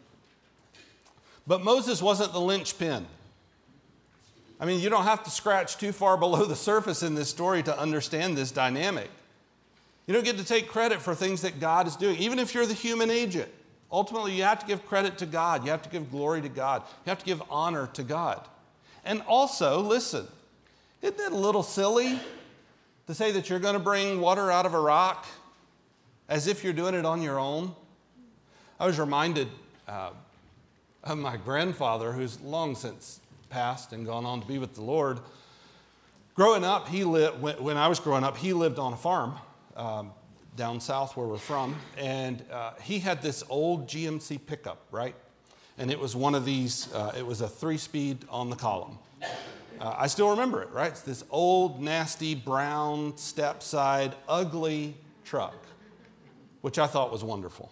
But 1.47 1.65
Moses 1.65 2.01
wasn't 2.01 2.33
the 2.33 2.41
linchpin. 2.41 3.07
I 4.61 4.67
mean, 4.67 4.81
you 4.81 4.91
don't 4.91 5.05
have 5.05 5.25
to 5.25 5.31
scratch 5.31 5.79
too 5.79 5.93
far 5.93 6.17
below 6.19 6.45
the 6.45 6.57
surface 6.57 7.03
in 7.03 7.15
this 7.15 7.29
story 7.29 7.63
to 7.63 7.79
understand 7.79 8.37
this 8.37 8.53
dynamic. 8.53 9.11
You 10.07 10.15
don't 10.15 10.25
get 10.25 10.39
to 10.39 10.45
take 10.45 10.69
credit 10.69 11.01
for 11.01 11.15
things 11.15 11.43
that 11.43 11.61
God 11.61 11.87
is 11.87 11.97
doing, 11.97 12.17
even 12.17 12.39
if 12.39 12.55
you're 12.55 12.67
the 12.67 12.75
human 12.75 13.11
agent. 13.11 13.49
Ultimately, 13.93 14.33
you 14.33 14.45
have 14.45 14.61
to 14.61 14.67
give 14.67 14.87
credit 14.87 15.19
to 15.19 15.27
God. 15.27 15.65
You 15.65 15.71
have 15.71 15.83
to 15.83 15.89
give 15.89 16.11
glory 16.11 16.43
to 16.43 16.49
God. 16.49 16.83
You 17.05 17.11
have 17.11 17.19
to 17.19 17.25
give 17.25 17.43
honor 17.51 17.89
to 17.95 18.03
God. 18.03 18.47
And 19.05 19.23
also, 19.23 19.81
listen, 19.81 20.27
isn't 21.03 21.19
it 21.19 21.33
a 21.33 21.37
little 21.37 21.63
silly 21.63 22.19
to 23.07 23.15
say 23.15 23.33
that 23.33 23.49
you're 23.49 23.59
going 23.59 23.75
to 23.75 23.81
bring 23.81 24.21
water 24.21 24.51
out 24.51 24.67
of 24.67 24.75
a 24.75 24.81
rock 24.81 25.27
as 26.29 26.47
if 26.47 26.63
you're 26.63 26.73
doing 26.73 26.95
it 26.95 27.05
on 27.05 27.23
your 27.23 27.39
own? 27.39 27.75
I 28.81 28.87
was 28.87 28.99
reminded 28.99 29.49
uh, 29.87 30.09
of 31.05 31.19
my 31.19 31.37
grandfather, 31.37 32.13
who's 32.13 32.41
long 32.41 32.75
since 32.75 33.21
passed 33.51 33.93
and 33.93 34.07
gone 34.07 34.25
on 34.25 34.41
to 34.41 34.47
be 34.47 34.57
with 34.57 34.75
the 34.75 34.81
Lord. 34.81 35.21
Growing 36.35 36.65
up, 36.65 36.89
he 36.89 37.05
lived, 37.05 37.43
when 37.43 37.77
I 37.77 37.89
was 37.89 38.01
growing 38.01 38.25
up, 38.25 38.39
he 38.39 38.55
lived 38.55 38.79
on 38.79 38.95
a 38.95 38.97
farm 38.97 39.35
um, 39.77 40.13
down 40.57 40.81
south 40.81 41.15
where 41.15 41.27
we're 41.27 41.37
from, 41.37 41.77
and 41.99 42.43
uh, 42.51 42.73
he 42.81 42.99
had 42.99 43.21
this 43.21 43.45
old 43.51 43.87
GMC 43.87 44.41
pickup, 44.47 44.87
right? 44.91 45.15
And 45.77 45.91
it 45.91 46.01
was 46.01 46.17
one 46.17 46.35
of 46.35 46.47
these, 46.47 46.91
uh, 46.95 47.13
it 47.15 47.27
was 47.27 47.43
a 47.43 47.49
three 47.49 47.77
speed 47.77 48.25
on 48.31 48.49
the 48.49 48.57
column. 48.57 48.99
Uh, 49.79 49.95
I 49.99 50.07
still 50.07 50.31
remember 50.31 50.63
it, 50.63 50.71
right? 50.71 50.91
It's 50.91 51.03
this 51.03 51.23
old, 51.29 51.83
nasty, 51.83 52.35
brown, 52.35 53.19
step 53.19 53.63
side, 53.63 54.15
ugly 54.27 54.97
truck, 55.23 55.67
which 56.63 56.79
I 56.79 56.87
thought 56.87 57.13
was 57.13 57.23
wonderful. 57.23 57.71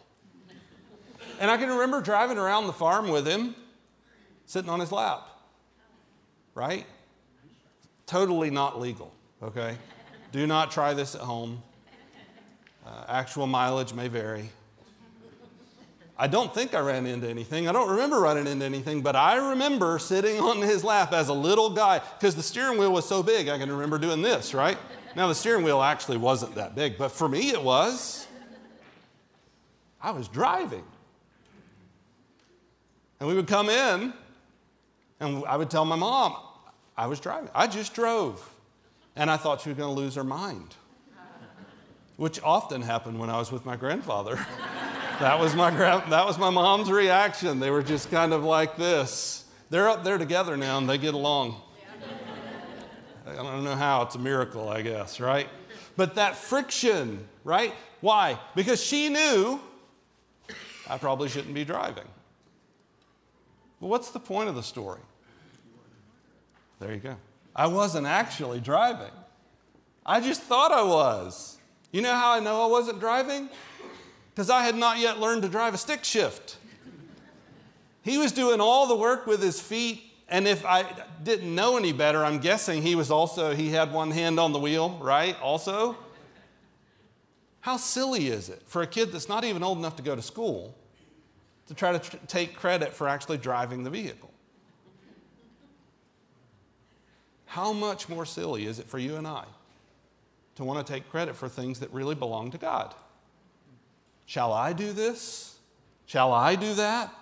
And 1.39 1.51
I 1.51 1.57
can 1.57 1.69
remember 1.69 2.01
driving 2.01 2.39
around 2.39 2.67
the 2.67 2.73
farm 2.73 3.09
with 3.09 3.27
him, 3.27 3.55
sitting 4.47 4.71
on 4.71 4.81
his 4.81 4.91
lap, 4.91 5.29
right? 6.55 6.85
Totally 8.07 8.51
not 8.51 8.81
legal, 8.81 9.13
okay? 9.43 9.77
Do 10.33 10.47
not 10.47 10.71
try 10.71 10.95
this 10.95 11.15
at 11.15 11.21
home. 11.21 11.63
Uh, 12.85 13.05
actual 13.07 13.47
mileage 13.47 13.93
may 13.93 14.09
vary. 14.09 14.51
I 16.21 16.27
don't 16.27 16.53
think 16.53 16.75
I 16.75 16.81
ran 16.81 17.07
into 17.07 17.29
anything. 17.29 17.69
I 17.69 17.73
don't 17.73 17.91
remember 17.91 18.19
running 18.19 18.49
into 18.49 18.65
anything, 18.65 19.03
but 19.03 19.15
I 19.15 19.51
remember 19.51 20.01
sitting 20.01 20.41
on 20.41 20.61
his 20.61 20.83
lap 20.83 21.13
as 21.13 21.29
a 21.29 21.35
little 21.35 21.71
guy 21.71 22.01
because 22.19 22.35
the 22.35 22.43
steering 22.43 22.79
wheel 22.79 22.93
was 22.93 23.07
so 23.07 23.23
big, 23.23 23.49
I 23.49 23.59
can 23.59 23.71
remember 23.71 23.99
doing 23.99 24.23
this, 24.23 24.55
right? 24.55 24.79
Now, 25.15 25.29
the 25.29 25.35
steering 25.35 25.65
wheel 25.65 25.83
actually 25.83 26.17
wasn't 26.17 26.57
that 26.57 26.75
big, 26.75 26.99
but 26.99 27.13
for 27.13 27.29
me 27.29 27.51
it 27.51 27.63
was. 27.63 28.27
I 30.01 30.11
was 30.11 30.29
driving. 30.29 30.85
And 33.21 33.29
we 33.29 33.35
would 33.35 33.47
come 33.47 33.69
in, 33.69 34.13
and 35.21 35.45
I 35.47 35.57
would 35.57 35.71
tell 35.71 35.85
my 35.85 35.97
mom, 35.97 36.37
I 36.97 37.07
was 37.07 37.21
driving. 37.21 37.51
I 37.55 37.67
just 37.67 37.95
drove. 37.95 38.49
And 39.17 39.31
I 39.31 39.37
thought 39.37 39.61
she 39.61 39.71
was 39.71 39.79
going 39.79 39.95
to 39.95 40.01
lose 40.01 40.15
her 40.15 40.25
mind 40.25 40.75
which 42.19 42.43
often 42.43 42.83
happened 42.83 43.17
when 43.17 43.31
I 43.31 43.39
was 43.39 43.53
with 43.53 43.65
my 43.65 43.77
grandfather. 43.77 44.45
that, 45.21 45.39
was 45.39 45.55
my 45.55 45.71
gra- 45.71 46.05
that 46.11 46.27
was 46.27 46.37
my 46.37 46.51
mom's 46.51 46.91
reaction. 46.91 47.61
They 47.61 47.71
were 47.71 47.83
just 47.83 48.11
kind 48.11 48.33
of 48.33 48.43
like 48.43 48.77
this. 48.77 49.45
They're 49.71 49.89
up 49.89 50.03
there 50.03 50.19
together 50.19 50.57
now 50.57 50.79
and 50.79 50.91
they 50.91 50.99
get 50.99 51.15
along. 51.15 51.63
I 53.25 53.37
don't 53.37 53.63
know 53.63 53.77
how, 53.77 54.03
it's 54.03 54.17
a 54.17 54.19
miracle, 54.19 54.69
I 54.69 54.83
guess, 54.83 55.21
right? 55.21 55.49
But 55.97 56.17
that 56.17 56.35
friction, 56.35 57.29
right? 57.45 57.73
Why? 58.01 58.37
Because 58.57 58.83
she 58.83 59.09
knew 59.09 59.61
I 60.89 60.99
probably 60.99 61.29
shouldn't 61.29 61.55
be 61.55 61.65
driving. 61.65 62.07
Well, 63.81 63.91
what's 63.91 64.11
the 64.11 64.21
point 64.21 64.49
of 64.49 64.55
the 64.55 64.63
story? 64.63 65.01
There 66.81 66.93
you 66.93 67.01
go. 67.01 67.17
I 67.55 67.67
wasn't 67.67 68.07
actually 68.07 68.61
driving, 68.61 69.11
I 70.07 70.21
just 70.21 70.43
thought 70.43 70.73
I 70.73 70.83
was. 70.83 71.59
You 71.93 72.03
know 72.03 72.15
how 72.15 72.33
I 72.33 72.41
know 72.41 72.63
I 72.63 72.67
wasn't 72.67 73.01
driving? 73.01 73.49
Because 74.31 74.49
I 74.49 74.63
had 74.63 74.75
not 74.75 74.99
yet 74.99 75.19
learned 75.19 75.43
to 75.43 75.49
drive 75.49 75.75
a 75.75 75.79
stick 75.79 76.05
shift. 76.05 76.57
He 78.03 78.17
was 78.17 78.33
doing 78.33 78.61
all 78.61 78.87
the 78.87 78.97
work 78.97 79.27
with 79.27 79.43
his 79.43 79.61
feet, 79.61 80.03
and 80.29 80.49
if 80.49 80.65
I 80.65 80.87
didn't 81.23 81.55
know 81.55 81.77
any 81.77 81.93
better, 81.93 82.25
I'm 82.25 82.39
guessing 82.39 82.81
he 82.83 82.95
was 82.95 83.11
also, 83.11 83.55
he 83.55 83.69
had 83.69 83.93
one 83.93 84.11
hand 84.11 84.39
on 84.41 84.53
the 84.53 84.59
wheel, 84.59 84.99
right? 85.03 85.39
Also? 85.43 85.97
How 87.61 87.77
silly 87.77 88.29
is 88.29 88.49
it 88.49 88.63
for 88.67 88.81
a 88.81 88.87
kid 88.87 89.13
that's 89.13 89.29
not 89.29 89.45
even 89.45 89.63
old 89.63 89.79
enough 89.79 89.97
to 89.97 90.03
go 90.03 90.17
to 90.17 90.23
school 90.23 90.75
to 91.69 91.75
try 91.75 91.93
to 91.93 91.99
tr- 91.99 92.17
take 92.27 92.57
credit 92.57 92.93
for 92.93 93.09
actually 93.09 93.39
driving 93.39 93.85
the 93.85 93.91
vehicle? 93.91 94.31
How 97.47 97.73
much 97.73 98.09
more 98.09 98.27
silly 98.27 98.67
is 98.67 98.79
it 98.79 98.87
for 98.87 98.99
you 98.99 99.17
and 99.17 99.27
I 99.27 99.45
to 100.59 100.65
want 100.65 100.85
to 100.85 100.93
take 100.93 101.09
credit 101.09 101.37
for 101.37 101.49
things 101.49 101.79
that 101.79 101.93
really 101.93 102.17
belong 102.17 102.51
to 102.51 102.59
God. 102.59 102.93
Shall 104.27 104.53
I 104.53 104.73
do 104.73 104.93
this? 104.93 105.57
Shall 106.05 106.33
I 106.33 106.57
do 106.57 106.75
that? 106.75 107.15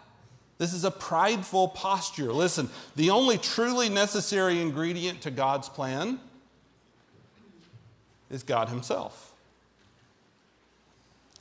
This 0.56 0.72
is 0.72 0.86
a 0.86 0.90
prideful 0.90 1.68
posture. 1.68 2.32
Listen, 2.32 2.70
the 2.96 3.10
only 3.10 3.36
truly 3.36 3.90
necessary 3.90 4.62
ingredient 4.62 5.20
to 5.20 5.30
God's 5.30 5.68
plan 5.68 6.18
is 8.30 8.42
God 8.42 8.70
Himself. 8.70 9.34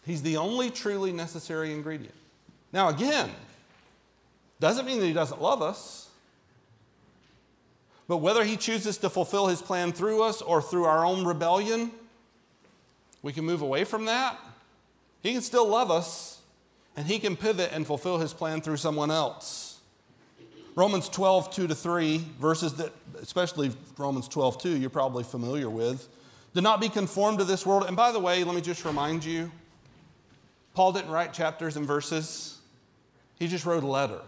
He's 0.06 0.22
the 0.22 0.36
only 0.36 0.70
truly 0.70 1.14
necessary 1.14 1.72
ingredient. 1.72 2.14
Now, 2.76 2.90
again, 2.90 3.32
doesn't 4.60 4.86
mean 4.86 5.00
that 5.00 5.08
He 5.08 5.14
doesn't 5.14 5.42
love 5.42 5.64
us. 5.64 6.06
But 8.08 8.18
whether 8.18 8.44
he 8.44 8.56
chooses 8.56 8.98
to 9.00 9.10
fulfill 9.10 9.48
his 9.48 9.62
plan 9.62 9.92
through 9.92 10.22
us 10.22 10.42
or 10.42 10.62
through 10.62 10.86
our 10.86 11.06
own 11.06 11.26
rebellion, 11.26 11.92
we 13.22 13.34
can 13.34 13.46
move 13.46 13.62
away 13.62 13.84
from 13.84 14.06
that. 14.06 14.38
He 15.24 15.34
can 15.34 15.42
still 15.42 15.68
love 15.68 15.90
us, 15.90 16.40
and 16.96 17.08
he 17.08 17.18
can 17.18 17.36
pivot 17.36 17.72
and 17.74 17.88
fulfill 17.88 18.20
his 18.20 18.32
plan 18.32 18.62
through 18.62 18.78
someone 18.78 19.10
else. 19.10 19.80
Romans 20.76 21.10
12, 21.10 21.52
2 21.52 21.68
to 21.68 21.74
3, 21.74 22.24
verses 22.40 22.74
that, 22.76 22.92
especially 23.20 23.72
Romans 23.98 24.28
12, 24.28 24.62
2, 24.62 24.78
you're 24.78 24.90
probably 24.90 25.24
familiar 25.24 25.70
with. 25.70 26.08
Do 26.54 26.62
not 26.62 26.80
be 26.80 26.90
conformed 26.90 27.40
to 27.40 27.44
this 27.44 27.66
world. 27.66 27.86
And 27.88 27.96
by 27.96 28.12
the 28.12 28.20
way, 28.20 28.44
let 28.44 28.54
me 28.54 28.62
just 28.62 28.86
remind 28.86 29.26
you 29.26 29.52
Paul 30.76 30.92
didn't 30.92 31.10
write 31.10 31.34
chapters 31.34 31.78
and 31.78 31.88
verses, 31.88 32.55
he 33.38 33.48
just 33.48 33.66
wrote 33.66 33.84
a 33.84 33.88
letter. 33.88 34.22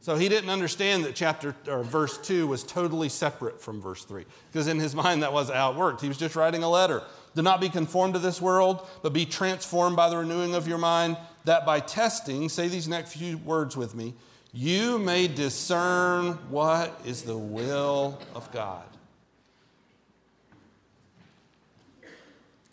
So 0.00 0.14
he 0.14 0.28
didn't 0.28 0.50
understand 0.50 1.04
that 1.04 1.16
chapter 1.16 1.56
or 1.66 1.82
verse 1.82 2.16
2 2.18 2.46
was 2.46 2.62
totally 2.62 3.08
separate 3.08 3.60
from 3.60 3.80
verse 3.80 4.04
3 4.04 4.24
because 4.52 4.68
in 4.68 4.78
his 4.78 4.94
mind 4.94 5.24
that 5.24 5.32
was 5.32 5.50
how 5.50 5.72
it 5.72 5.76
worked. 5.76 6.00
He 6.00 6.06
was 6.06 6.16
just 6.16 6.36
writing 6.36 6.62
a 6.62 6.70
letter. 6.70 7.02
Do 7.34 7.42
not 7.42 7.60
be 7.60 7.68
conformed 7.68 8.14
to 8.14 8.20
this 8.20 8.40
world, 8.40 8.86
but 9.02 9.12
be 9.12 9.26
transformed 9.26 9.96
by 9.96 10.08
the 10.08 10.16
renewing 10.16 10.54
of 10.54 10.68
your 10.68 10.78
mind, 10.78 11.16
that 11.44 11.66
by 11.66 11.80
testing, 11.80 12.48
say 12.48 12.68
these 12.68 12.86
next 12.86 13.14
few 13.14 13.38
words 13.38 13.76
with 13.76 13.94
me, 13.94 14.14
you 14.52 14.98
may 14.98 15.28
discern 15.28 16.32
what 16.50 16.98
is 17.04 17.22
the 17.22 17.36
will 17.36 18.18
of 18.34 18.50
God. 18.52 18.86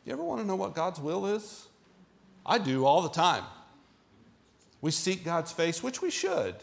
You 0.06 0.14
ever 0.14 0.24
want 0.24 0.40
to 0.42 0.48
know 0.48 0.56
what 0.56 0.76
God's 0.76 1.00
will 1.00 1.26
is? 1.26 1.68
I 2.46 2.58
do 2.58 2.86
all 2.86 3.02
the 3.02 3.10
time. 3.10 3.44
We 4.84 4.92
seek 4.92 5.24
God's 5.24 5.54
face, 5.54 5.82
which 5.82 6.02
we 6.02 6.12
should. 6.12 6.56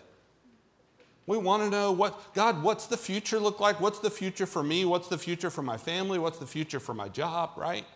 We 1.26 1.38
want 1.38 1.62
to 1.62 1.70
know 1.70 1.90
what, 1.90 2.34
God, 2.34 2.62
what's 2.62 2.84
the 2.84 2.98
future 2.98 3.40
look 3.40 3.60
like? 3.60 3.80
What's 3.80 3.98
the 4.00 4.10
future 4.10 4.44
for 4.44 4.62
me? 4.62 4.84
What's 4.84 5.08
the 5.08 5.16
future 5.16 5.48
for 5.48 5.62
my 5.62 5.78
family? 5.78 6.18
What's 6.18 6.36
the 6.36 6.46
future 6.46 6.80
for 6.80 6.92
my 6.92 7.08
job, 7.08 7.52
right? 7.56 7.86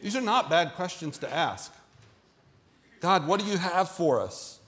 These 0.00 0.14
are 0.14 0.20
not 0.20 0.48
bad 0.48 0.74
questions 0.74 1.18
to 1.18 1.34
ask. 1.34 1.74
God, 3.00 3.26
what 3.26 3.40
do 3.40 3.46
you 3.46 3.58
have 3.58 3.88
for 3.88 4.20
us? 4.20 4.60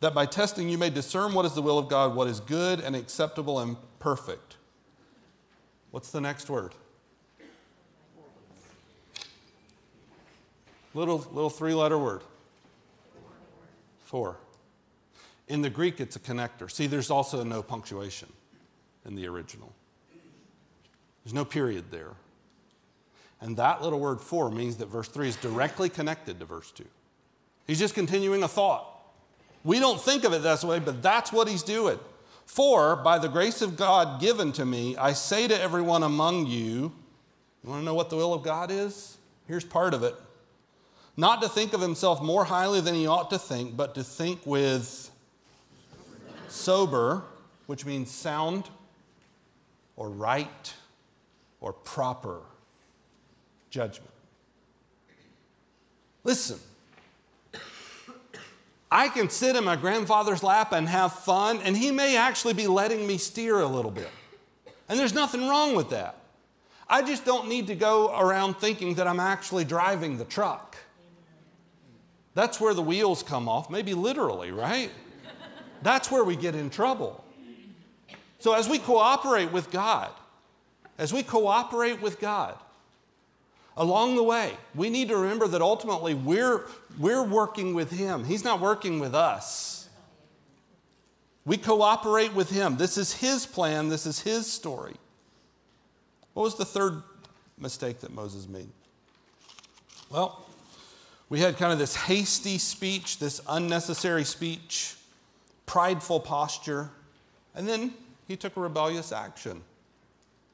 That 0.00 0.14
by 0.14 0.24
testing 0.24 0.70
you 0.70 0.78
may 0.78 0.88
discern 0.88 1.34
what 1.34 1.44
is 1.44 1.52
the 1.52 1.60
will 1.60 1.78
of 1.78 1.90
God, 1.90 2.14
what 2.14 2.28
is 2.28 2.40
good 2.40 2.80
and 2.80 2.96
acceptable 2.96 3.60
and 3.60 3.76
perfect. 3.98 4.56
What's 5.90 6.10
the 6.10 6.22
next 6.22 6.48
word? 6.48 6.72
Little, 10.94 11.18
little 11.30 11.50
three 11.50 11.74
letter 11.74 11.98
word. 11.98 12.22
For. 14.08 14.38
In 15.48 15.60
the 15.60 15.68
Greek, 15.68 16.00
it's 16.00 16.16
a 16.16 16.18
connector. 16.18 16.70
See, 16.70 16.86
there's 16.86 17.10
also 17.10 17.44
no 17.44 17.62
punctuation 17.62 18.32
in 19.04 19.14
the 19.14 19.26
original, 19.26 19.70
there's 21.24 21.34
no 21.34 21.44
period 21.44 21.90
there. 21.90 22.12
And 23.40 23.56
that 23.58 23.82
little 23.82 24.00
word 24.00 24.20
for 24.20 24.50
means 24.50 24.78
that 24.78 24.86
verse 24.86 25.08
3 25.08 25.28
is 25.28 25.36
directly 25.36 25.90
connected 25.90 26.40
to 26.40 26.46
verse 26.46 26.72
2. 26.72 26.84
He's 27.66 27.78
just 27.78 27.94
continuing 27.94 28.42
a 28.42 28.48
thought. 28.48 28.86
We 29.62 29.78
don't 29.78 30.00
think 30.00 30.24
of 30.24 30.32
it 30.32 30.42
that 30.42 30.64
way, 30.64 30.78
but 30.78 31.02
that's 31.02 31.30
what 31.30 31.46
he's 31.46 31.62
doing. 31.62 31.98
For 32.46 32.96
by 32.96 33.18
the 33.18 33.28
grace 33.28 33.60
of 33.60 33.76
God 33.76 34.22
given 34.22 34.52
to 34.52 34.64
me, 34.64 34.96
I 34.96 35.12
say 35.12 35.46
to 35.46 35.60
everyone 35.60 36.02
among 36.02 36.46
you, 36.46 36.92
you 37.62 37.70
want 37.70 37.82
to 37.82 37.84
know 37.84 37.94
what 37.94 38.08
the 38.08 38.16
will 38.16 38.32
of 38.32 38.42
God 38.42 38.70
is? 38.70 39.18
Here's 39.46 39.64
part 39.64 39.92
of 39.92 40.02
it. 40.02 40.14
Not 41.18 41.42
to 41.42 41.48
think 41.48 41.72
of 41.72 41.80
himself 41.80 42.22
more 42.22 42.44
highly 42.44 42.80
than 42.80 42.94
he 42.94 43.08
ought 43.08 43.30
to 43.30 43.40
think, 43.40 43.76
but 43.76 43.96
to 43.96 44.04
think 44.04 44.46
with 44.46 45.10
sober, 46.46 47.24
which 47.66 47.84
means 47.84 48.08
sound 48.08 48.68
or 49.96 50.08
right 50.10 50.72
or 51.60 51.72
proper 51.72 52.42
judgment. 53.68 54.12
Listen, 56.22 56.60
I 58.88 59.08
can 59.08 59.28
sit 59.28 59.56
in 59.56 59.64
my 59.64 59.74
grandfather's 59.74 60.44
lap 60.44 60.72
and 60.72 60.88
have 60.88 61.12
fun, 61.12 61.58
and 61.62 61.76
he 61.76 61.90
may 61.90 62.16
actually 62.16 62.54
be 62.54 62.68
letting 62.68 63.04
me 63.08 63.18
steer 63.18 63.58
a 63.58 63.66
little 63.66 63.90
bit. 63.90 64.10
And 64.88 64.96
there's 64.96 65.14
nothing 65.14 65.48
wrong 65.48 65.74
with 65.74 65.90
that. 65.90 66.14
I 66.88 67.02
just 67.02 67.24
don't 67.24 67.48
need 67.48 67.66
to 67.66 67.74
go 67.74 68.16
around 68.16 68.58
thinking 68.58 68.94
that 68.94 69.08
I'm 69.08 69.18
actually 69.18 69.64
driving 69.64 70.16
the 70.16 70.24
truck. 70.24 70.76
That's 72.38 72.60
where 72.60 72.72
the 72.72 72.82
wheels 72.82 73.24
come 73.24 73.48
off, 73.48 73.68
maybe 73.68 73.94
literally, 73.94 74.52
right? 74.52 74.92
That's 75.82 76.08
where 76.08 76.22
we 76.22 76.36
get 76.36 76.54
in 76.54 76.70
trouble. 76.70 77.24
So, 78.38 78.52
as 78.52 78.68
we 78.68 78.78
cooperate 78.78 79.50
with 79.50 79.72
God, 79.72 80.12
as 80.98 81.12
we 81.12 81.24
cooperate 81.24 82.00
with 82.00 82.20
God, 82.20 82.54
along 83.76 84.14
the 84.14 84.22
way, 84.22 84.56
we 84.76 84.88
need 84.88 85.08
to 85.08 85.16
remember 85.16 85.48
that 85.48 85.60
ultimately 85.60 86.14
we're, 86.14 86.66
we're 86.96 87.24
working 87.24 87.74
with 87.74 87.90
Him. 87.90 88.24
He's 88.24 88.44
not 88.44 88.60
working 88.60 89.00
with 89.00 89.16
us. 89.16 89.88
We 91.44 91.56
cooperate 91.56 92.34
with 92.34 92.50
Him. 92.50 92.76
This 92.76 92.96
is 92.98 93.14
His 93.14 93.46
plan, 93.46 93.88
this 93.88 94.06
is 94.06 94.20
His 94.20 94.46
story. 94.46 94.94
What 96.34 96.44
was 96.44 96.54
the 96.54 96.64
third 96.64 97.02
mistake 97.58 97.98
that 98.02 98.14
Moses 98.14 98.46
made? 98.46 98.68
Well, 100.08 100.47
we 101.28 101.40
had 101.40 101.56
kind 101.56 101.72
of 101.72 101.78
this 101.78 101.94
hasty 101.94 102.58
speech, 102.58 103.18
this 103.18 103.40
unnecessary 103.48 104.24
speech 104.24 104.96
prideful 105.68 106.18
posture, 106.18 106.90
and 107.54 107.68
then 107.68 107.92
he 108.26 108.36
took 108.36 108.56
a 108.56 108.60
rebellious 108.60 109.12
action. 109.12 109.62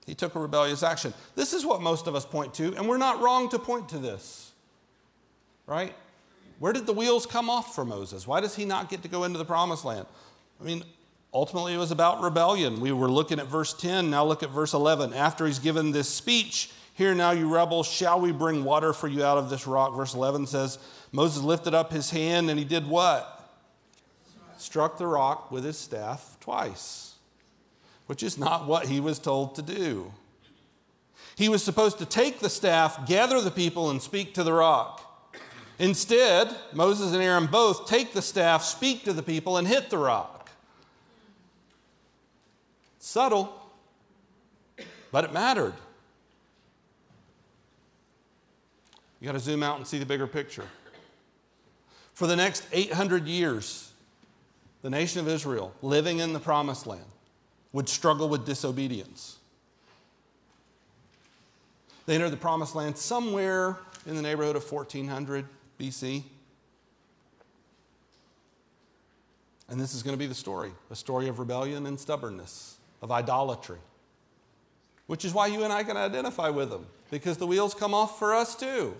He 0.06 0.14
took 0.14 0.34
a 0.34 0.38
rebellious 0.38 0.82
action. 0.82 1.14
This 1.34 1.54
is 1.54 1.64
what 1.64 1.80
most 1.80 2.06
of 2.06 2.14
us 2.14 2.26
point 2.26 2.52
to, 2.54 2.74
and 2.76 2.88
we're 2.88 2.98
not 2.98 3.22
wrong 3.22 3.48
to 3.50 3.58
point 3.58 3.88
to 3.90 3.98
this, 3.98 4.52
right? 5.66 5.94
Where 6.58 6.72
did 6.72 6.86
the 6.86 6.92
wheels 6.92 7.26
come 7.26 7.48
off 7.48 7.74
for 7.74 7.84
Moses? 7.84 8.26
Why 8.26 8.40
does 8.40 8.54
he 8.54 8.64
not 8.64 8.90
get 8.90 9.02
to 9.02 9.08
go 9.08 9.24
into 9.24 9.38
the 9.38 9.44
promised 9.44 9.84
land? 9.84 10.06
I 10.60 10.64
mean, 10.64 10.84
ultimately 11.32 11.74
it 11.74 11.78
was 11.78 11.90
about 11.90 12.20
rebellion. 12.20 12.80
We 12.80 12.92
were 12.92 13.10
looking 13.10 13.38
at 13.38 13.46
verse 13.46 13.72
10, 13.72 14.10
now 14.10 14.24
look 14.24 14.42
at 14.42 14.50
verse 14.50 14.74
11. 14.74 15.14
After 15.14 15.46
he's 15.46 15.58
given 15.58 15.92
this 15.92 16.08
speech, 16.08 16.70
Hear 16.94 17.14
now, 17.14 17.32
you 17.32 17.52
rebels, 17.52 17.86
shall 17.86 18.20
we 18.20 18.32
bring 18.32 18.64
water 18.64 18.92
for 18.92 19.08
you 19.08 19.24
out 19.24 19.36
of 19.36 19.50
this 19.50 19.66
rock? 19.66 19.94
Verse 19.94 20.14
11 20.14 20.46
says, 20.46 20.78
Moses 21.12 21.42
lifted 21.42 21.74
up 21.74 21.92
his 21.92 22.10
hand 22.10 22.50
and 22.50 22.58
he 22.58 22.64
did 22.64 22.86
what? 22.86 23.34
struck 24.64 24.98
the 24.98 25.06
rock 25.06 25.50
with 25.50 25.64
his 25.64 25.78
staff 25.78 26.36
twice, 26.40 27.14
which 28.06 28.22
is 28.22 28.38
not 28.38 28.66
what 28.66 28.86
he 28.86 28.98
was 28.98 29.18
told 29.18 29.54
to 29.54 29.62
do. 29.62 30.12
He 31.36 31.48
was 31.48 31.62
supposed 31.62 31.98
to 31.98 32.06
take 32.06 32.40
the 32.40 32.48
staff, 32.48 33.06
gather 33.06 33.40
the 33.40 33.50
people, 33.50 33.90
and 33.90 34.00
speak 34.00 34.34
to 34.34 34.42
the 34.42 34.52
rock. 34.52 35.00
Instead, 35.78 36.54
Moses 36.72 37.12
and 37.12 37.22
Aaron 37.22 37.46
both 37.46 37.86
take 37.88 38.12
the 38.12 38.22
staff, 38.22 38.62
speak 38.62 39.04
to 39.04 39.12
the 39.12 39.22
people, 39.22 39.56
and 39.56 39.66
hit 39.66 39.90
the 39.90 39.98
rock. 39.98 40.50
Subtle, 43.00 43.52
but 45.10 45.24
it 45.24 45.32
mattered. 45.32 45.74
You 49.24 49.28
got 49.28 49.38
to 49.38 49.40
zoom 49.40 49.62
out 49.62 49.78
and 49.78 49.86
see 49.86 49.96
the 49.96 50.04
bigger 50.04 50.26
picture. 50.26 50.66
For 52.12 52.26
the 52.26 52.36
next 52.36 52.66
800 52.72 53.26
years, 53.26 53.90
the 54.82 54.90
nation 54.90 55.18
of 55.18 55.28
Israel, 55.28 55.72
living 55.80 56.18
in 56.18 56.34
the 56.34 56.38
promised 56.38 56.86
land, 56.86 57.06
would 57.72 57.88
struggle 57.88 58.28
with 58.28 58.44
disobedience. 58.44 59.38
They 62.04 62.16
entered 62.16 62.32
the 62.32 62.36
promised 62.36 62.74
land 62.74 62.98
somewhere 62.98 63.78
in 64.04 64.14
the 64.14 64.20
neighborhood 64.20 64.56
of 64.56 64.70
1400 64.70 65.46
BC. 65.80 66.22
And 69.70 69.80
this 69.80 69.94
is 69.94 70.02
going 70.02 70.12
to 70.12 70.18
be 70.18 70.26
the 70.26 70.34
story 70.34 70.72
a 70.90 70.94
story 70.94 71.28
of 71.28 71.38
rebellion 71.38 71.86
and 71.86 71.98
stubbornness, 71.98 72.76
of 73.00 73.10
idolatry, 73.10 73.78
which 75.06 75.24
is 75.24 75.32
why 75.32 75.46
you 75.46 75.64
and 75.64 75.72
I 75.72 75.82
can 75.82 75.96
identify 75.96 76.50
with 76.50 76.68
them, 76.68 76.84
because 77.10 77.38
the 77.38 77.46
wheels 77.46 77.72
come 77.72 77.94
off 77.94 78.18
for 78.18 78.34
us 78.34 78.54
too. 78.54 78.94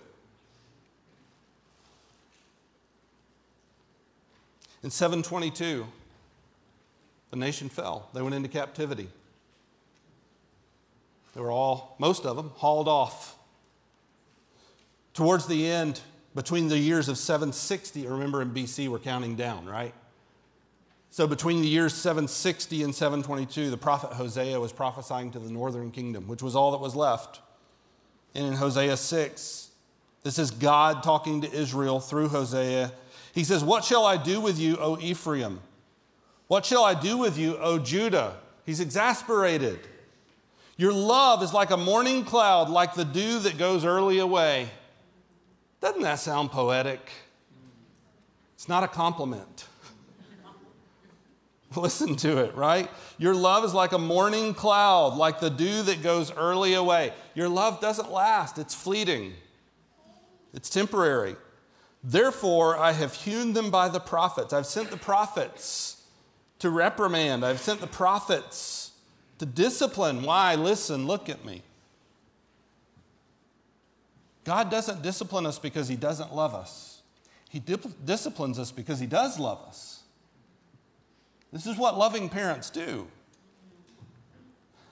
In 4.85 4.91
722, 4.91 5.83
the 7.31 7.35
nation 7.37 7.69
fell. 7.69 8.07
They 8.13 8.21
went 8.21 8.35
into 8.35 8.49
captivity. 8.49 9.09
They 11.33 11.41
were 11.41 11.49
all, 11.49 11.95
most 11.97 12.23
of 12.23 12.35
them, 12.35 12.51
hauled 12.53 12.87
off. 12.87 13.35
Towards 15.15 15.47
the 15.47 15.67
end, 15.67 16.01
between 16.35 16.67
the 16.67 16.77
years 16.77 17.09
of 17.09 17.17
760, 17.17 18.05
remember 18.05 18.43
in 18.43 18.51
BC, 18.51 18.87
we're 18.87 18.99
counting 18.99 19.35
down, 19.35 19.65
right? 19.65 19.95
So 21.09 21.25
between 21.25 21.63
the 21.63 21.67
years 21.67 21.95
760 21.95 22.83
and 22.83 22.93
722, 22.93 23.71
the 23.71 23.77
prophet 23.77 24.13
Hosea 24.13 24.59
was 24.59 24.71
prophesying 24.71 25.31
to 25.31 25.39
the 25.39 25.49
northern 25.49 25.89
kingdom, 25.89 26.27
which 26.27 26.43
was 26.43 26.55
all 26.55 26.69
that 26.73 26.79
was 26.79 26.95
left. 26.95 27.39
And 28.35 28.45
in 28.45 28.53
Hosea 28.53 28.97
6, 28.97 29.69
this 30.21 30.37
is 30.37 30.51
God 30.51 31.01
talking 31.01 31.41
to 31.41 31.51
Israel 31.51 31.99
through 31.99 32.27
Hosea 32.27 32.91
he 33.35 33.43
says, 33.43 33.63
What 33.63 33.83
shall 33.83 34.05
I 34.05 34.15
do 34.15 34.39
with 34.39 34.57
you, 34.57 34.77
O 34.79 34.97
Ephraim? 34.97 35.59
What 36.47 36.65
shall 36.65 36.85
I 36.85 36.93
do 36.93 37.17
with 37.17 37.37
you, 37.37 37.57
O 37.57 37.77
Judah? 37.77 38.37
He's 38.65 38.79
exasperated. 38.79 39.79
Your 40.77 40.93
love 40.93 41.43
is 41.43 41.53
like 41.53 41.69
a 41.69 41.77
morning 41.77 42.23
cloud, 42.23 42.69
like 42.69 42.93
the 42.93 43.03
dew 43.03 43.39
that 43.39 43.57
goes 43.57 43.83
early 43.83 44.19
away. 44.19 44.69
Doesn't 45.81 46.01
that 46.01 46.19
sound 46.19 46.51
poetic? 46.51 47.11
It's 48.53 48.69
not 48.69 48.83
a 48.83 48.87
compliment. 48.87 49.67
Listen 51.75 52.15
to 52.17 52.37
it, 52.37 52.55
right? 52.55 52.89
Your 53.17 53.35
love 53.35 53.65
is 53.65 53.73
like 53.73 53.91
a 53.91 53.99
morning 53.99 54.53
cloud, 54.53 55.15
like 55.15 55.41
the 55.41 55.49
dew 55.49 55.81
that 55.83 56.01
goes 56.01 56.31
early 56.31 56.73
away. 56.73 57.11
Your 57.33 57.49
love 57.49 57.81
doesn't 57.81 58.11
last, 58.11 58.57
it's 58.57 58.73
fleeting, 58.73 59.33
it's 60.53 60.69
temporary. 60.69 61.35
Therefore, 62.07 62.77
I 62.77 62.91
have 62.91 63.15
hewn 63.15 63.53
them 63.53 63.71
by 63.71 63.89
the 63.89 63.99
prophets. 63.99 64.53
I've 64.53 64.67
sent 64.67 64.91
the 64.91 64.97
prophets 64.97 66.03
to 66.59 66.69
reprimand, 66.69 67.43
I've 67.43 67.59
sent 67.59 67.81
the 67.81 67.87
prophets 67.87 68.91
to 69.39 69.45
discipline. 69.45 70.21
Why? 70.21 70.55
Listen, 70.55 71.07
look 71.07 71.29
at 71.29 71.43
me. 71.43 71.63
God 74.43 74.69
doesn't 74.69 75.01
discipline 75.01 75.47
us 75.47 75.57
because 75.57 75.87
He 75.87 75.95
doesn't 75.95 76.33
love 76.33 76.53
us, 76.53 77.01
He 77.49 77.59
disciplines 77.59 78.59
us 78.59 78.71
because 78.71 78.99
He 78.99 79.07
does 79.07 79.39
love 79.39 79.59
us. 79.67 80.03
This 81.51 81.65
is 81.65 81.75
what 81.75 81.97
loving 81.97 82.29
parents 82.29 82.69
do. 82.69 83.07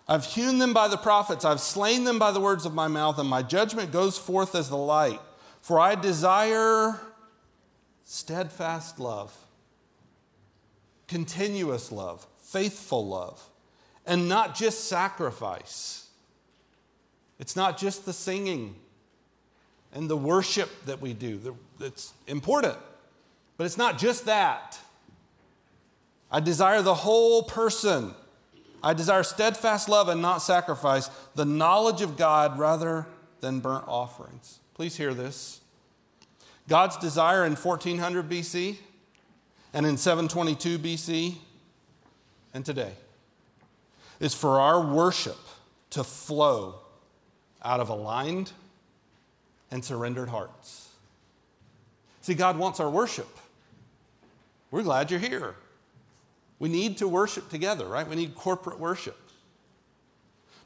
I've 0.08 0.26
hewn 0.26 0.58
them 0.58 0.74
by 0.74 0.88
the 0.88 0.98
prophets, 0.98 1.46
I've 1.46 1.60
slain 1.60 2.06
them 2.06 2.18
by 2.18 2.32
the 2.32 2.40
words 2.40 2.66
of 2.66 2.74
my 2.74 2.88
mouth, 2.88 3.20
and 3.20 3.30
my 3.30 3.44
judgment 3.44 3.92
goes 3.92 4.18
forth 4.18 4.56
as 4.56 4.70
the 4.70 4.78
light. 4.78 5.22
For 5.64 5.80
I 5.80 5.96
desire 5.96 7.00
steadfast 8.04 9.00
love, 9.00 9.34
continuous 11.08 11.90
love, 11.90 12.28
faithful 12.42 13.08
love, 13.08 13.42
and 14.06 14.28
not 14.28 14.56
just 14.56 14.90
sacrifice. 14.90 16.10
It's 17.40 17.56
not 17.56 17.78
just 17.78 18.06
the 18.06 18.12
singing 18.12 18.76
and 19.94 20.10
the 20.10 20.18
worship 20.18 20.70
that 20.86 21.00
we 21.00 21.14
do. 21.14 21.58
It's 21.80 22.12
important, 22.28 22.76
but 23.56 23.64
it's 23.64 23.78
not 23.78 23.98
just 23.98 24.26
that. 24.26 24.78
I 26.30 26.42
desire 26.42 26.82
the 26.82 26.94
whole 26.94 27.42
person. 27.42 28.14
I 28.84 28.94
desire 28.94 29.24
steadfast 29.24 29.88
love 29.88 30.10
and 30.10 30.22
not 30.22 30.40
sacrifice, 30.40 31.10
the 31.36 31.46
knowledge 31.46 32.02
of 32.02 32.18
God 32.18 32.60
rather 32.60 33.08
than 33.40 33.62
burnt 33.62 33.86
offerings. 33.88 34.60
Please 34.74 34.98
hear 34.98 35.14
this. 35.14 35.62
God's 36.68 36.98
desire 36.98 37.46
in 37.46 37.56
1400 37.56 38.30
BC 38.30 38.78
and 39.74 39.86
in 39.86 39.98
722 39.98 40.80
BC 40.80 41.36
and 42.54 42.66
today 42.66 42.94
is 44.20 44.34
for 44.34 44.60
our 44.60 44.82
worship 44.82 45.38
to 45.92 46.04
flow 46.04 46.76
out 47.64 47.80
of 47.80 47.90
aligned 47.90 48.52
and 49.70 49.84
surrendered 49.84 50.30
hearts. 50.30 50.90
See, 52.22 52.34
God 52.34 52.58
wants 52.58 52.80
our 52.80 52.90
worship. 52.90 53.28
We're 54.72 54.84
glad 54.84 55.12
you're 55.12 55.20
here. 55.20 55.56
We 56.58 56.70
need 56.70 56.98
to 56.98 57.08
worship 57.08 57.50
together, 57.50 57.86
right? 57.86 58.08
We 58.08 58.16
need 58.16 58.34
corporate 58.34 58.80
worship. 58.80 59.18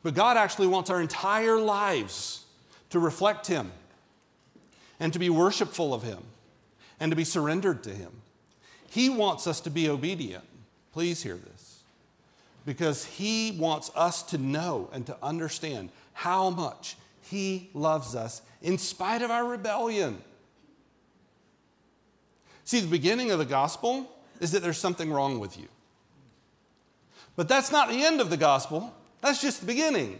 But 0.03 0.13
God 0.13 0.37
actually 0.37 0.67
wants 0.67 0.89
our 0.89 1.01
entire 1.01 1.57
lives 1.57 2.45
to 2.91 2.99
reflect 2.99 3.47
Him 3.47 3.71
and 4.99 5.13
to 5.13 5.19
be 5.19 5.29
worshipful 5.29 5.93
of 5.93 6.03
Him 6.03 6.23
and 6.99 7.11
to 7.11 7.15
be 7.15 7.23
surrendered 7.23 7.83
to 7.83 7.89
Him. 7.89 8.11
He 8.89 9.09
wants 9.09 9.47
us 9.47 9.61
to 9.61 9.69
be 9.69 9.89
obedient. 9.89 10.43
Please 10.93 11.21
hear 11.21 11.35
this. 11.35 11.83
Because 12.65 13.05
He 13.05 13.55
wants 13.59 13.91
us 13.95 14.23
to 14.23 14.37
know 14.37 14.89
and 14.91 15.05
to 15.05 15.17
understand 15.21 15.89
how 16.13 16.49
much 16.49 16.95
He 17.21 17.69
loves 17.73 18.15
us 18.15 18.41
in 18.61 18.77
spite 18.77 19.21
of 19.21 19.31
our 19.31 19.45
rebellion. 19.45 20.21
See, 22.65 22.79
the 22.79 22.87
beginning 22.87 23.31
of 23.31 23.39
the 23.39 23.45
gospel 23.45 24.11
is 24.41 24.51
that 24.51 24.61
there's 24.61 24.77
something 24.77 25.11
wrong 25.11 25.39
with 25.39 25.57
you. 25.57 25.67
But 27.35 27.47
that's 27.47 27.71
not 27.71 27.89
the 27.89 28.03
end 28.03 28.19
of 28.19 28.29
the 28.29 28.37
gospel, 28.37 28.93
that's 29.21 29.41
just 29.41 29.61
the 29.61 29.67
beginning. 29.67 30.19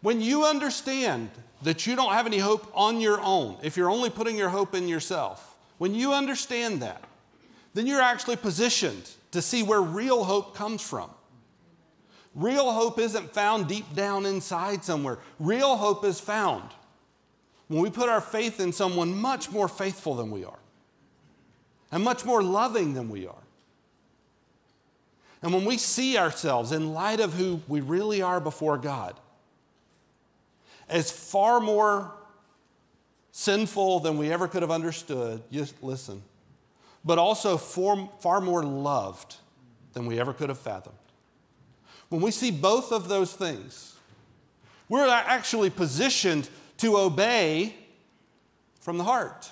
When 0.00 0.20
you 0.20 0.44
understand 0.44 1.30
that 1.62 1.86
you 1.86 1.96
don't 1.96 2.12
have 2.12 2.26
any 2.26 2.38
hope 2.38 2.70
on 2.74 3.00
your 3.00 3.20
own, 3.20 3.56
if 3.62 3.76
you're 3.76 3.90
only 3.90 4.10
putting 4.10 4.36
your 4.36 4.48
hope 4.48 4.74
in 4.74 4.86
yourself, 4.86 5.56
when 5.78 5.94
you 5.94 6.12
understand 6.12 6.82
that, 6.82 7.02
then 7.74 7.86
you're 7.86 8.02
actually 8.02 8.36
positioned 8.36 9.10
to 9.32 9.42
see 9.42 9.62
where 9.62 9.80
real 9.80 10.24
hope 10.24 10.54
comes 10.54 10.82
from. 10.82 11.10
Real 12.34 12.72
hope 12.72 12.98
isn't 12.98 13.32
found 13.32 13.66
deep 13.66 13.94
down 13.94 14.24
inside 14.24 14.84
somewhere. 14.84 15.18
Real 15.40 15.76
hope 15.76 16.04
is 16.04 16.20
found 16.20 16.70
when 17.66 17.82
we 17.82 17.90
put 17.90 18.08
our 18.08 18.20
faith 18.20 18.60
in 18.60 18.72
someone 18.72 19.20
much 19.20 19.50
more 19.50 19.68
faithful 19.68 20.14
than 20.14 20.30
we 20.30 20.44
are 20.44 20.58
and 21.90 22.04
much 22.04 22.24
more 22.24 22.42
loving 22.42 22.94
than 22.94 23.08
we 23.08 23.26
are. 23.26 23.34
And 25.42 25.52
when 25.52 25.64
we 25.64 25.78
see 25.78 26.18
ourselves 26.18 26.72
in 26.72 26.92
light 26.92 27.20
of 27.20 27.34
who 27.34 27.60
we 27.68 27.80
really 27.80 28.22
are 28.22 28.40
before 28.40 28.78
God, 28.78 29.14
as 30.88 31.10
far 31.10 31.60
more 31.60 32.12
sinful 33.32 34.00
than 34.00 34.18
we 34.18 34.32
ever 34.32 34.48
could 34.48 34.62
have 34.62 34.70
understood, 34.70 35.42
just 35.52 35.82
listen, 35.82 36.22
but 37.04 37.18
also 37.18 37.56
far, 37.56 38.08
far 38.20 38.40
more 38.40 38.62
loved 38.62 39.36
than 39.92 40.06
we 40.06 40.18
ever 40.18 40.32
could 40.32 40.48
have 40.48 40.58
fathomed. 40.58 40.96
When 42.08 42.20
we 42.20 42.30
see 42.30 42.50
both 42.50 42.90
of 42.90 43.08
those 43.08 43.32
things, 43.32 43.94
we're 44.88 45.06
actually 45.08 45.70
positioned 45.70 46.48
to 46.78 46.96
obey 46.96 47.74
from 48.80 48.96
the 48.96 49.04
heart. 49.04 49.50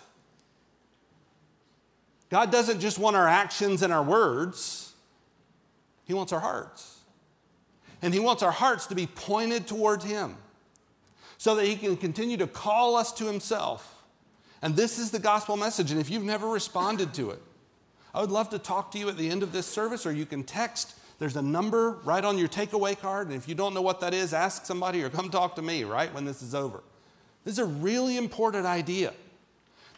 God 2.30 2.50
doesn't 2.50 2.80
just 2.80 2.98
want 2.98 3.14
our 3.14 3.28
actions 3.28 3.82
and 3.82 3.92
our 3.92 4.02
words. 4.02 4.94
He 6.04 6.14
wants 6.14 6.32
our 6.32 6.40
hearts. 6.40 7.00
And 8.02 8.14
He 8.14 8.20
wants 8.20 8.42
our 8.42 8.50
hearts 8.50 8.86
to 8.86 8.94
be 8.94 9.06
pointed 9.06 9.66
towards 9.66 10.04
Him 10.04 10.36
so 11.38 11.54
that 11.54 11.66
He 11.66 11.76
can 11.76 11.96
continue 11.96 12.36
to 12.36 12.46
call 12.46 12.96
us 12.96 13.12
to 13.12 13.26
Himself. 13.26 14.04
And 14.62 14.74
this 14.74 14.98
is 14.98 15.10
the 15.10 15.18
gospel 15.18 15.56
message. 15.56 15.90
And 15.90 16.00
if 16.00 16.10
you've 16.10 16.24
never 16.24 16.48
responded 16.48 17.14
to 17.14 17.30
it, 17.30 17.42
I 18.14 18.20
would 18.20 18.30
love 18.30 18.48
to 18.50 18.58
talk 18.58 18.90
to 18.92 18.98
you 18.98 19.08
at 19.08 19.18
the 19.18 19.28
end 19.28 19.42
of 19.42 19.52
this 19.52 19.66
service, 19.66 20.06
or 20.06 20.12
you 20.12 20.24
can 20.24 20.42
text. 20.42 20.94
There's 21.18 21.36
a 21.36 21.42
number 21.42 21.98
right 22.04 22.24
on 22.24 22.38
your 22.38 22.48
takeaway 22.48 22.98
card. 22.98 23.28
And 23.28 23.36
if 23.36 23.48
you 23.48 23.54
don't 23.54 23.74
know 23.74 23.82
what 23.82 24.00
that 24.00 24.14
is, 24.14 24.32
ask 24.32 24.64
somebody 24.64 25.02
or 25.02 25.10
come 25.10 25.30
talk 25.30 25.56
to 25.56 25.62
me 25.62 25.84
right 25.84 26.12
when 26.14 26.24
this 26.24 26.42
is 26.42 26.54
over. 26.54 26.82
This 27.44 27.52
is 27.52 27.58
a 27.58 27.66
really 27.66 28.16
important 28.16 28.66
idea 28.66 29.12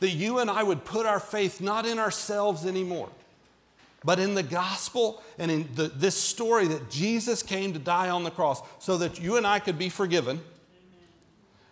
that 0.01 0.11
you 0.11 0.39
and 0.39 0.51
I 0.51 0.63
would 0.63 0.85
put 0.85 1.07
our 1.07 1.21
faith 1.21 1.61
not 1.61 1.87
in 1.87 1.99
ourselves 1.99 2.67
anymore, 2.67 3.09
but 4.05 4.19
in 4.19 4.35
the 4.35 4.43
gospel 4.43 5.23
and 5.39 5.51
in 5.51 5.69
the, 5.75 5.89
this 5.89 6.15
story 6.15 6.69
that 6.69 6.91
Jesus 6.91 7.43
came 7.43 7.73
to 7.73 7.79
die 7.79 8.11
on 8.11 8.23
the 8.23 8.31
cross 8.31 8.63
so 8.79 8.99
that 8.99 9.21
you 9.21 9.37
and 9.37 9.47
I 9.47 9.59
could 9.59 9.79
be 9.79 9.89
forgiven 9.89 10.41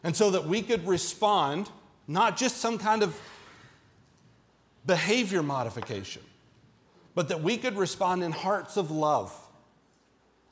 and 0.06 0.14
so 0.14 0.30
that 0.30 0.46
we 0.46 0.62
could 0.62 0.86
respond, 0.86 1.68
not 2.06 2.36
just 2.36 2.58
some 2.58 2.78
kind 2.78 3.02
of 3.02 3.20
behavior 4.86 5.42
modification, 5.42 6.22
but 7.16 7.28
that 7.28 7.42
we 7.42 7.56
could 7.56 7.76
respond 7.76 8.22
in 8.22 8.30
hearts 8.30 8.76
of 8.76 8.92
love 8.92 9.36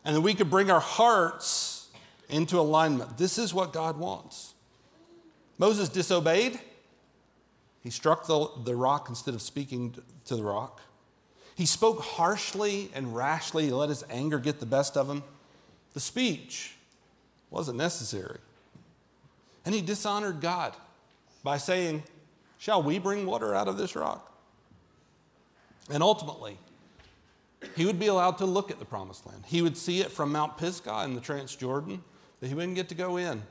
and 0.05 0.17
that 0.17 0.23
we 0.23 0.35
could 0.35 0.51
bring 0.51 0.73
our 0.73 0.81
hearts 0.81 1.89
into 2.29 2.59
alignment. 2.59 3.17
This 3.17 3.39
is 3.39 3.55
what 3.55 3.73
God 3.73 3.97
wants. 3.97 4.55
Moses 5.57 5.89
disobeyed. 5.89 6.59
He 7.81 7.91
struck 7.91 8.27
the, 8.27 8.49
the 8.65 8.75
rock 8.75 9.07
instead 9.09 9.35
of 9.35 9.43
speaking 9.43 9.95
to 10.25 10.35
the 10.35 10.43
rock. 10.43 10.81
He 11.55 11.67
spoke 11.67 12.01
harshly 12.01 12.91
and 12.93 13.15
rashly, 13.15 13.67
he 13.67 13.71
let 13.71 13.89
his 13.89 14.03
anger 14.11 14.41
get 14.41 14.59
the 14.59 14.67
best 14.67 14.97
of 14.97 15.09
him. 15.09 15.23
The 15.93 16.01
speech 16.01 16.75
wasn't 17.51 17.79
necessary. 17.79 18.39
And 19.65 19.75
he 19.75 19.81
dishonored 19.81 20.41
God 20.41 20.75
by 21.43 21.59
saying, 21.59 22.03
Shall 22.59 22.83
we 22.83 22.99
bring 22.99 23.27
water 23.27 23.55
out 23.55 23.69
of 23.69 23.77
this 23.77 23.95
rock? 23.95 24.33
And 25.91 26.03
ultimately, 26.03 26.59
he 27.77 27.85
would 27.85 27.99
be 27.99 28.07
allowed 28.07 28.39
to 28.39 28.47
look 28.47 28.71
at 28.71 28.79
the 28.79 28.85
promised 28.85 29.27
land. 29.27 29.45
He 29.47 29.63
would 29.63 29.77
see 29.77 30.01
it 30.01 30.11
from 30.11 30.33
Mount 30.33 30.57
Pisgah 30.57 31.05
in 31.05 31.15
the 31.15 31.21
Transjordan, 31.21 32.01
but 32.41 32.49
he 32.49 32.55
wouldn't 32.55 32.75
get 32.75 32.89
to 32.91 32.95
go 32.95 33.17
in. 33.17 33.43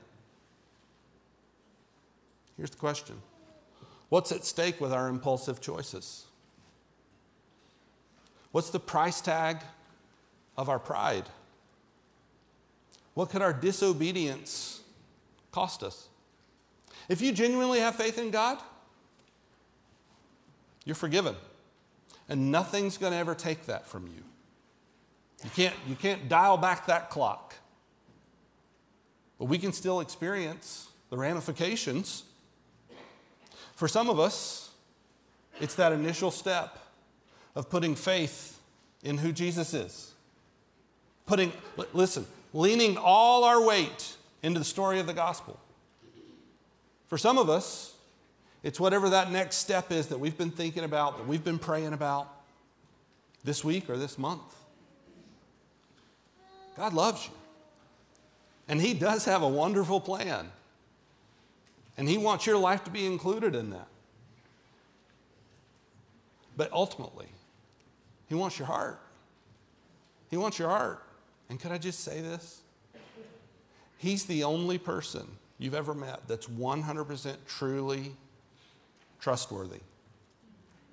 Here's 2.58 2.70
the 2.70 2.78
question 2.78 3.22
What's 4.10 4.32
at 4.32 4.46
stake 4.46 4.80
with 4.80 4.94
our 4.94 5.08
impulsive 5.08 5.62
choices? 5.62 6.26
What's 8.52 8.70
the 8.70 8.80
price 8.80 9.20
tag 9.20 9.62
of 10.56 10.70
our 10.70 10.78
pride? 10.78 11.26
What 13.16 13.30
could 13.30 13.42
our 13.42 13.54
disobedience 13.54 14.83
cost 15.54 15.84
us? 15.84 16.10
If 17.08 17.22
you 17.22 17.32
genuinely 17.32 17.80
have 17.80 17.96
faith 17.96 18.18
in 18.18 18.32
God, 18.32 18.58
you're 20.84 20.96
forgiven. 20.96 21.36
And 22.28 22.52
nothing's 22.52 22.98
going 22.98 23.14
to 23.14 23.18
ever 23.18 23.36
take 23.36 23.68
that 23.68 23.88
from 23.88 24.08
you. 24.08 24.24
You 25.44 25.50
can't, 25.50 25.76
you 25.88 25.96
can't 25.96 26.28
dial 26.28 26.58
back 26.58 26.88
that 26.88 27.10
clock. 27.10 27.56
But 29.40 29.46
we 29.46 29.58
can 29.58 29.74
still 29.74 30.00
experience 30.00 30.90
the 31.10 31.18
ramifications. 31.18 32.24
For 33.76 33.88
some 33.88 34.10
of 34.10 34.20
us, 34.20 34.72
It's 35.60 35.76
that 35.76 35.92
initial 35.92 36.32
step 36.32 36.80
of 37.56 37.70
putting 37.70 37.96
faith 37.96 38.60
in 39.04 39.18
who 39.18 39.32
Jesus 39.32 39.74
is. 39.74 40.14
Putting, 41.26 41.54
listen, 41.94 42.26
leaning 42.54 42.98
all 42.98 43.44
our 43.44 43.64
weight 43.64 44.18
into 44.44 44.60
the 44.60 44.66
story 44.66 45.00
of 45.00 45.08
the 45.08 45.14
gospel. 45.14 45.60
For 47.08 47.18
some 47.18 47.38
of 47.38 47.50
us, 47.50 47.96
it's 48.62 48.80
whatever 48.80 49.10
that 49.10 49.32
next 49.32 49.56
step 49.58 49.92
is 49.92 50.08
that 50.08 50.20
we've 50.20 50.38
been 50.38 50.52
thinking 50.52 50.84
about, 50.84 51.18
that 51.18 51.28
we've 51.28 51.44
been 51.44 51.60
praying 51.60 51.94
about 51.94 52.30
this 53.44 53.64
week 53.64 53.90
or 53.90 53.98
this 53.98 54.18
month. 54.18 54.42
God 56.78 56.94
loves 56.94 57.26
you. 57.28 57.34
And 58.68 58.82
He 58.82 58.94
does 58.94 59.26
have 59.26 59.42
a 59.42 59.48
wonderful 59.48 60.00
plan. 60.00 60.52
And 61.98 62.08
He 62.08 62.18
wants 62.18 62.46
your 62.46 62.58
life 62.58 62.84
to 62.86 62.90
be 62.90 63.06
included 63.06 63.56
in 63.56 63.70
that. 63.72 63.88
But 66.56 66.72
ultimately, 66.72 67.28
He 68.28 68.36
wants 68.36 68.58
your 68.58 68.68
heart. 68.68 69.00
He 70.30 70.38
wants 70.38 70.58
your 70.58 70.70
heart. 70.70 71.04
And 71.50 71.60
could 71.60 71.72
I 71.72 71.78
just 71.78 72.00
say 72.00 72.22
this? 72.22 72.63
He's 74.04 74.26
the 74.26 74.44
only 74.44 74.78
person 74.78 75.26
you've 75.58 75.74
ever 75.74 75.94
met 75.94 76.28
that's 76.28 76.48
100% 76.48 77.36
truly 77.48 78.12
trustworthy 79.22 79.80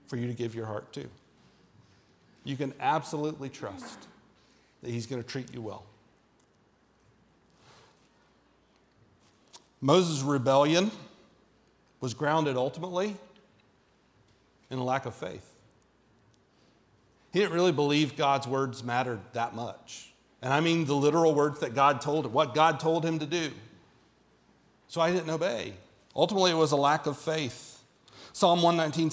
for 0.07 0.17
you 0.17 0.29
to 0.29 0.33
give 0.33 0.55
your 0.55 0.67
heart 0.67 0.93
to. 0.93 1.09
You 2.45 2.57
can 2.57 2.73
absolutely 2.79 3.49
trust 3.49 3.99
that 4.85 4.91
He's 4.93 5.07
going 5.07 5.21
to 5.21 5.29
treat 5.29 5.53
you 5.53 5.61
well. 5.61 5.83
Moses' 9.81 10.23
rebellion 10.23 10.93
was 12.01 12.15
grounded 12.15 12.57
ultimately 12.57 13.17
in 14.71 14.79
a 14.79 14.85
lack 14.85 15.05
of 15.05 15.17
faith. 15.17 15.53
He 17.33 17.41
didn't 17.41 17.55
really 17.55 17.73
believe 17.73 18.17
God's 18.17 18.47
words 18.47 18.85
mattered 18.85 19.19
that 19.33 19.57
much. 19.57 20.10
And 20.43 20.53
I 20.53 20.61
mean 20.61 20.87
the 20.87 20.95
literal 20.95 21.35
words 21.35 21.61
that 21.61 21.75
God 21.75 22.01
told 22.01 22.27
him, 22.27 22.33
what 22.33 22.55
God 22.55 22.81
told 22.81 23.05
him 23.05 23.19
to 23.19 23.27
do. 23.27 23.51
So 24.89 25.01
I 25.01 25.13
didn't 25.13 25.31
obey. 25.31 25.75
Ultimately, 26.17 26.51
it 26.51 26.55
was 26.55 26.73
a 26.73 26.77
lack 26.77 27.07
of 27.07 27.17
faith. 27.17 27.83
Psalm 28.33 28.63
119, 28.63 29.11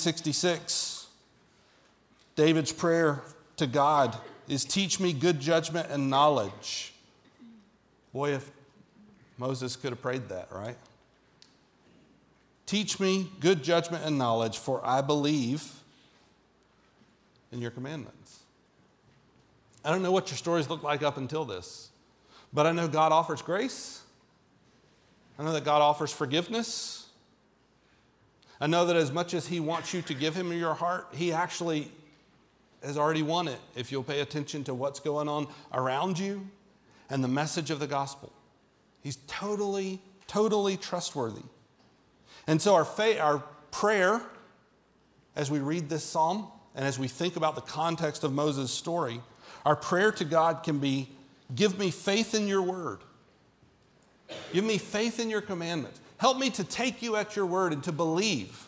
David's 2.35 2.71
prayer 2.71 3.21
to 3.57 3.67
God 3.67 4.15
is 4.47 4.63
teach 4.63 4.99
me 4.99 5.11
good 5.13 5.39
judgment 5.39 5.89
and 5.89 6.09
knowledge. 6.09 6.93
Boy, 8.13 8.33
if 8.33 8.49
Moses 9.37 9.75
could 9.75 9.91
have 9.91 10.01
prayed 10.01 10.29
that, 10.29 10.47
right? 10.51 10.77
Teach 12.65 12.99
me 12.99 13.29
good 13.39 13.63
judgment 13.63 14.03
and 14.03 14.17
knowledge, 14.17 14.57
for 14.57 14.85
I 14.85 15.01
believe 15.01 15.71
in 17.51 17.61
your 17.61 17.71
commandments. 17.71 18.36
I 19.87 19.91
don't 19.91 20.01
know 20.01 20.11
what 20.11 20.29
your 20.29 20.37
stories 20.37 20.69
look 20.69 20.83
like 20.83 21.01
up 21.01 21.15
until 21.15 21.45
this, 21.45 21.91
but 22.51 22.67
I 22.67 22.73
know 22.73 22.89
God 22.89 23.13
offers 23.13 23.41
grace. 23.41 24.01
I 25.39 25.45
know 25.45 25.53
that 25.53 25.63
God 25.63 25.81
offers 25.81 26.11
forgiveness. 26.11 27.07
I 28.59 28.67
know 28.67 28.85
that 28.87 28.97
as 28.97 29.13
much 29.13 29.33
as 29.33 29.47
He 29.47 29.61
wants 29.61 29.93
you 29.93 30.01
to 30.01 30.13
give 30.13 30.35
Him 30.35 30.51
your 30.51 30.73
heart, 30.73 31.07
He 31.13 31.31
actually 31.31 31.89
has 32.83 32.97
already 32.97 33.23
won 33.23 33.47
it 33.47 33.59
if 33.77 33.89
you'll 33.89 34.03
pay 34.03 34.19
attention 34.19 34.65
to 34.65 34.73
what's 34.73 34.99
going 34.99 35.29
on 35.29 35.47
around 35.71 36.19
you 36.19 36.45
and 37.09 37.23
the 37.23 37.29
message 37.29 37.71
of 37.71 37.79
the 37.79 37.87
gospel. 37.87 38.33
He's 39.01 39.19
totally, 39.27 40.01
totally 40.27 40.75
trustworthy. 40.75 41.43
And 42.45 42.61
so, 42.61 42.75
our, 42.75 42.83
faith, 42.83 43.21
our 43.21 43.41
prayer 43.71 44.21
as 45.37 45.49
we 45.49 45.59
read 45.59 45.87
this 45.87 46.03
psalm 46.03 46.49
and 46.75 46.83
as 46.83 46.99
we 46.99 47.07
think 47.07 47.37
about 47.37 47.55
the 47.55 47.61
context 47.61 48.25
of 48.25 48.33
Moses' 48.33 48.69
story, 48.69 49.21
our 49.67 49.75
prayer 49.75 50.13
to 50.13 50.23
God 50.23 50.63
can 50.63 50.79
be 50.79 51.09
Give 51.53 51.77
me 51.77 51.91
faith 51.91 52.33
in 52.33 52.47
your 52.47 52.61
word. 52.61 52.99
Give 54.51 54.63
me 54.63 54.77
faith 54.77 55.19
in 55.19 55.29
your 55.29 55.41
commandments. 55.41 55.99
Help 56.17 56.37
me 56.37 56.49
to 56.51 56.63
take 56.63 57.01
you 57.01 57.15
at 57.15 57.35
your 57.35 57.45
word 57.45 57.73
and 57.73 57.83
to 57.83 57.91
believe 57.91 58.67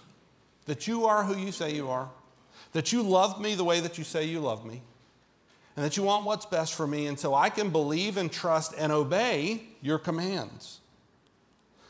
that 0.66 0.88
you 0.88 1.06
are 1.06 1.24
who 1.24 1.38
you 1.38 1.52
say 1.52 1.74
you 1.74 1.90
are, 1.90 2.10
that 2.74 2.94
you 2.94 3.02
love 3.02 3.42
me 3.42 3.56
the 3.56 3.64
way 3.64 3.80
that 3.80 3.98
you 3.98 4.04
say 4.04 4.26
you 4.26 4.40
love 4.40 4.66
me, 4.66 4.82
and 5.76 5.84
that 5.84 5.98
you 5.98 6.04
want 6.04 6.26
what's 6.26 6.46
best 6.46 6.74
for 6.74 6.86
me, 6.86 7.08
and 7.08 7.20
so 7.20 7.34
I 7.34 7.50
can 7.50 7.70
believe 7.70 8.18
and 8.18 8.32
trust 8.32 8.74
and 8.78 8.92
obey 8.92 9.64
your 9.82 10.00
commands. 10.00 10.80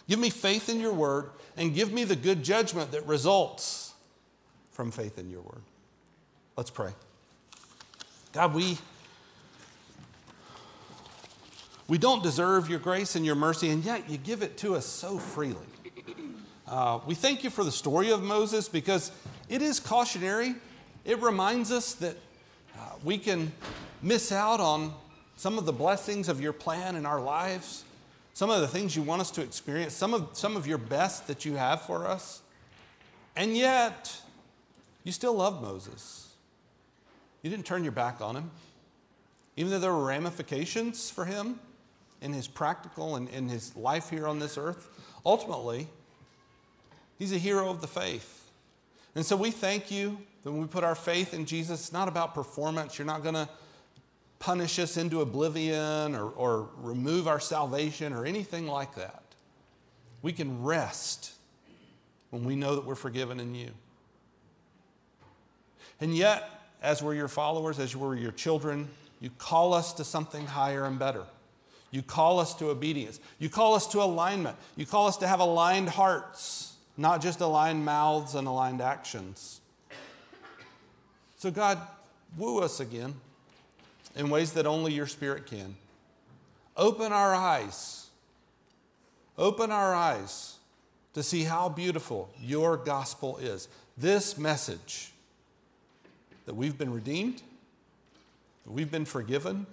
Give 0.07 0.17
me 0.17 0.29
faith 0.29 0.69
in 0.69 0.79
your 0.79 0.93
word 0.93 1.29
and 1.57 1.75
give 1.75 1.91
me 1.91 2.03
the 2.03 2.15
good 2.15 2.41
judgment 2.41 2.91
that 2.91 3.05
results 3.05 3.93
from 4.71 4.91
faith 4.91 5.19
in 5.19 5.29
your 5.29 5.41
word. 5.41 5.61
Let's 6.55 6.71
pray. 6.71 6.91
God, 8.31 8.53
we, 8.53 8.77
we 11.89 11.97
don't 11.97 12.21
deserve 12.21 12.69
your 12.69 12.77
grace 12.77 13.15
and 13.15 13.25
your 13.25 13.33
mercy, 13.33 13.69
and 13.69 13.83
yet 13.83 14.07
you 14.07 14.17
give 14.17 14.43
it 14.43 14.57
to 14.57 14.75
us 14.75 14.85
so 14.85 15.17
freely. 15.17 15.57
Uh, 16.67 16.99
we 17.07 17.15
thank 17.15 17.43
you 17.43 17.49
for 17.49 17.63
the 17.63 17.71
story 17.71 18.11
of 18.11 18.21
Moses 18.21 18.69
because 18.69 19.11
it 19.49 19.63
is 19.63 19.79
cautionary. 19.79 20.53
It 21.03 21.19
reminds 21.19 21.71
us 21.71 21.95
that 21.95 22.15
uh, 22.77 22.81
we 23.03 23.17
can 23.17 23.51
miss 24.03 24.31
out 24.31 24.59
on 24.59 24.93
some 25.35 25.57
of 25.57 25.65
the 25.65 25.73
blessings 25.73 26.29
of 26.29 26.39
your 26.39 26.53
plan 26.53 26.95
in 26.95 27.07
our 27.07 27.19
lives, 27.19 27.83
some 28.35 28.51
of 28.51 28.61
the 28.61 28.67
things 28.67 28.95
you 28.95 29.01
want 29.01 29.21
us 29.21 29.31
to 29.31 29.41
experience, 29.41 29.95
some 29.95 30.13
of, 30.13 30.29
some 30.33 30.55
of 30.55 30.67
your 30.67 30.77
best 30.77 31.25
that 31.25 31.43
you 31.43 31.55
have 31.55 31.81
for 31.81 32.05
us. 32.05 32.43
And 33.35 33.57
yet, 33.57 34.15
you 35.03 35.11
still 35.11 35.33
love 35.33 35.59
Moses. 35.59 36.35
You 37.41 37.49
didn't 37.49 37.65
turn 37.65 37.83
your 37.83 37.93
back 37.93 38.21
on 38.21 38.35
him. 38.35 38.51
Even 39.57 39.71
though 39.71 39.79
there 39.79 39.93
were 39.93 40.05
ramifications 40.05 41.09
for 41.09 41.25
him 41.25 41.59
in 42.21 42.33
his 42.33 42.47
practical 42.47 43.15
and 43.15 43.29
in 43.29 43.47
his 43.49 43.75
life 43.75 44.09
here 44.09 44.27
on 44.27 44.39
this 44.39 44.57
earth, 44.57 44.89
ultimately, 45.25 45.87
he's 47.17 47.33
a 47.33 47.37
hero 47.37 47.69
of 47.69 47.81
the 47.81 47.87
faith. 47.87 48.49
And 49.15 49.25
so 49.25 49.35
we 49.35 49.51
thank 49.51 49.91
you 49.91 50.17
that 50.43 50.51
when 50.51 50.61
we 50.61 50.67
put 50.67 50.83
our 50.83 50.95
faith 50.95 51.33
in 51.33 51.45
Jesus, 51.45 51.79
it's 51.81 51.93
not 51.93 52.07
about 52.07 52.33
performance. 52.33 52.97
You're 52.97 53.05
not 53.05 53.23
going 53.23 53.35
to 53.35 53.49
punish 54.39 54.79
us 54.79 54.97
into 54.97 55.21
oblivion 55.21 56.15
or, 56.15 56.29
or 56.29 56.69
remove 56.77 57.27
our 57.27 57.39
salvation 57.39 58.13
or 58.13 58.25
anything 58.25 58.67
like 58.67 58.95
that. 58.95 59.23
We 60.21 60.31
can 60.31 60.63
rest 60.63 61.33
when 62.29 62.43
we 62.43 62.55
know 62.55 62.75
that 62.75 62.85
we're 62.85 62.95
forgiven 62.95 63.39
in 63.39 63.55
you. 63.55 63.71
And 66.01 66.15
yet, 66.15 66.49
as 66.81 67.03
we're 67.03 67.15
your 67.15 67.27
followers, 67.27 67.79
as 67.79 67.95
we're 67.95 68.15
your 68.15 68.31
children, 68.31 68.87
you 69.19 69.29
call 69.37 69.73
us 69.73 69.93
to 69.93 70.03
something 70.05 70.45
higher 70.45 70.85
and 70.85 70.97
better. 70.97 71.25
You 71.91 72.01
call 72.01 72.39
us 72.39 72.53
to 72.55 72.69
obedience. 72.69 73.19
You 73.39 73.49
call 73.49 73.73
us 73.73 73.87
to 73.87 74.01
alignment. 74.01 74.57
You 74.75 74.85
call 74.85 75.07
us 75.07 75.17
to 75.17 75.27
have 75.27 75.39
aligned 75.39 75.89
hearts, 75.89 76.73
not 76.97 77.21
just 77.21 77.41
aligned 77.41 77.83
mouths 77.83 78.35
and 78.35 78.47
aligned 78.47 78.81
actions. 78.81 79.61
So, 81.37 81.49
God, 81.49 81.79
woo 82.37 82.59
us 82.59 82.79
again 82.79 83.15
in 84.15 84.29
ways 84.29 84.53
that 84.53 84.65
only 84.65 84.93
your 84.93 85.07
Spirit 85.07 85.45
can. 85.47 85.75
Open 86.77 87.11
our 87.11 87.33
eyes. 87.33 88.07
Open 89.37 89.71
our 89.71 89.95
eyes 89.95 90.57
to 91.13 91.23
see 91.23 91.43
how 91.43 91.69
beautiful 91.69 92.29
your 92.39 92.77
gospel 92.77 93.37
is. 93.37 93.67
This 93.97 94.37
message 94.37 95.11
that 96.45 96.55
we've 96.55 96.77
been 96.77 96.93
redeemed, 96.93 97.41
that 98.65 98.71
we've 98.71 98.91
been 98.91 99.05
forgiven, 99.05 99.65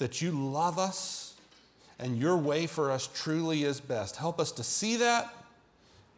that 0.00 0.20
you 0.20 0.32
love 0.32 0.78
us, 0.78 1.34
and 1.98 2.18
your 2.18 2.36
way 2.36 2.66
for 2.66 2.90
us 2.90 3.08
truly 3.14 3.62
is 3.62 3.80
best. 3.80 4.16
Help 4.16 4.40
us 4.40 4.50
to 4.52 4.64
see 4.64 4.96
that, 4.96 5.32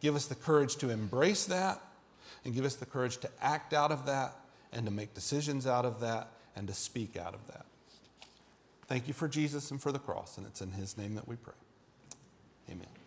give 0.01 0.15
us 0.15 0.25
the 0.25 0.35
courage 0.35 0.77
to 0.77 0.89
embrace 0.89 1.45
that, 1.45 1.79
and 2.45 2.55
give 2.55 2.65
us 2.65 2.75
the 2.75 2.85
courage 2.85 3.17
to 3.17 3.29
act 3.41 3.73
out 3.73 3.91
of 3.91 4.05
that, 4.07 4.33
and 4.71 4.85
to 4.85 4.91
make 4.91 5.13
decisions 5.13 5.67
out 5.67 5.85
of 5.85 5.99
that, 5.99 6.29
and 6.55 6.67
to 6.67 6.73
speak 6.73 7.17
out 7.17 7.33
of 7.33 7.45
that. 7.47 7.65
Thank 8.87 9.07
you 9.07 9.13
for 9.13 9.27
Jesus 9.27 9.69
and 9.71 9.81
for 9.81 9.91
the 9.91 9.99
cross, 9.99 10.37
and 10.37 10.47
it's 10.47 10.61
in 10.61 10.71
his 10.71 10.97
name 10.97 11.15
that 11.15 11.27
we 11.27 11.35
pray. 11.35 11.53
Amen. 12.69 13.02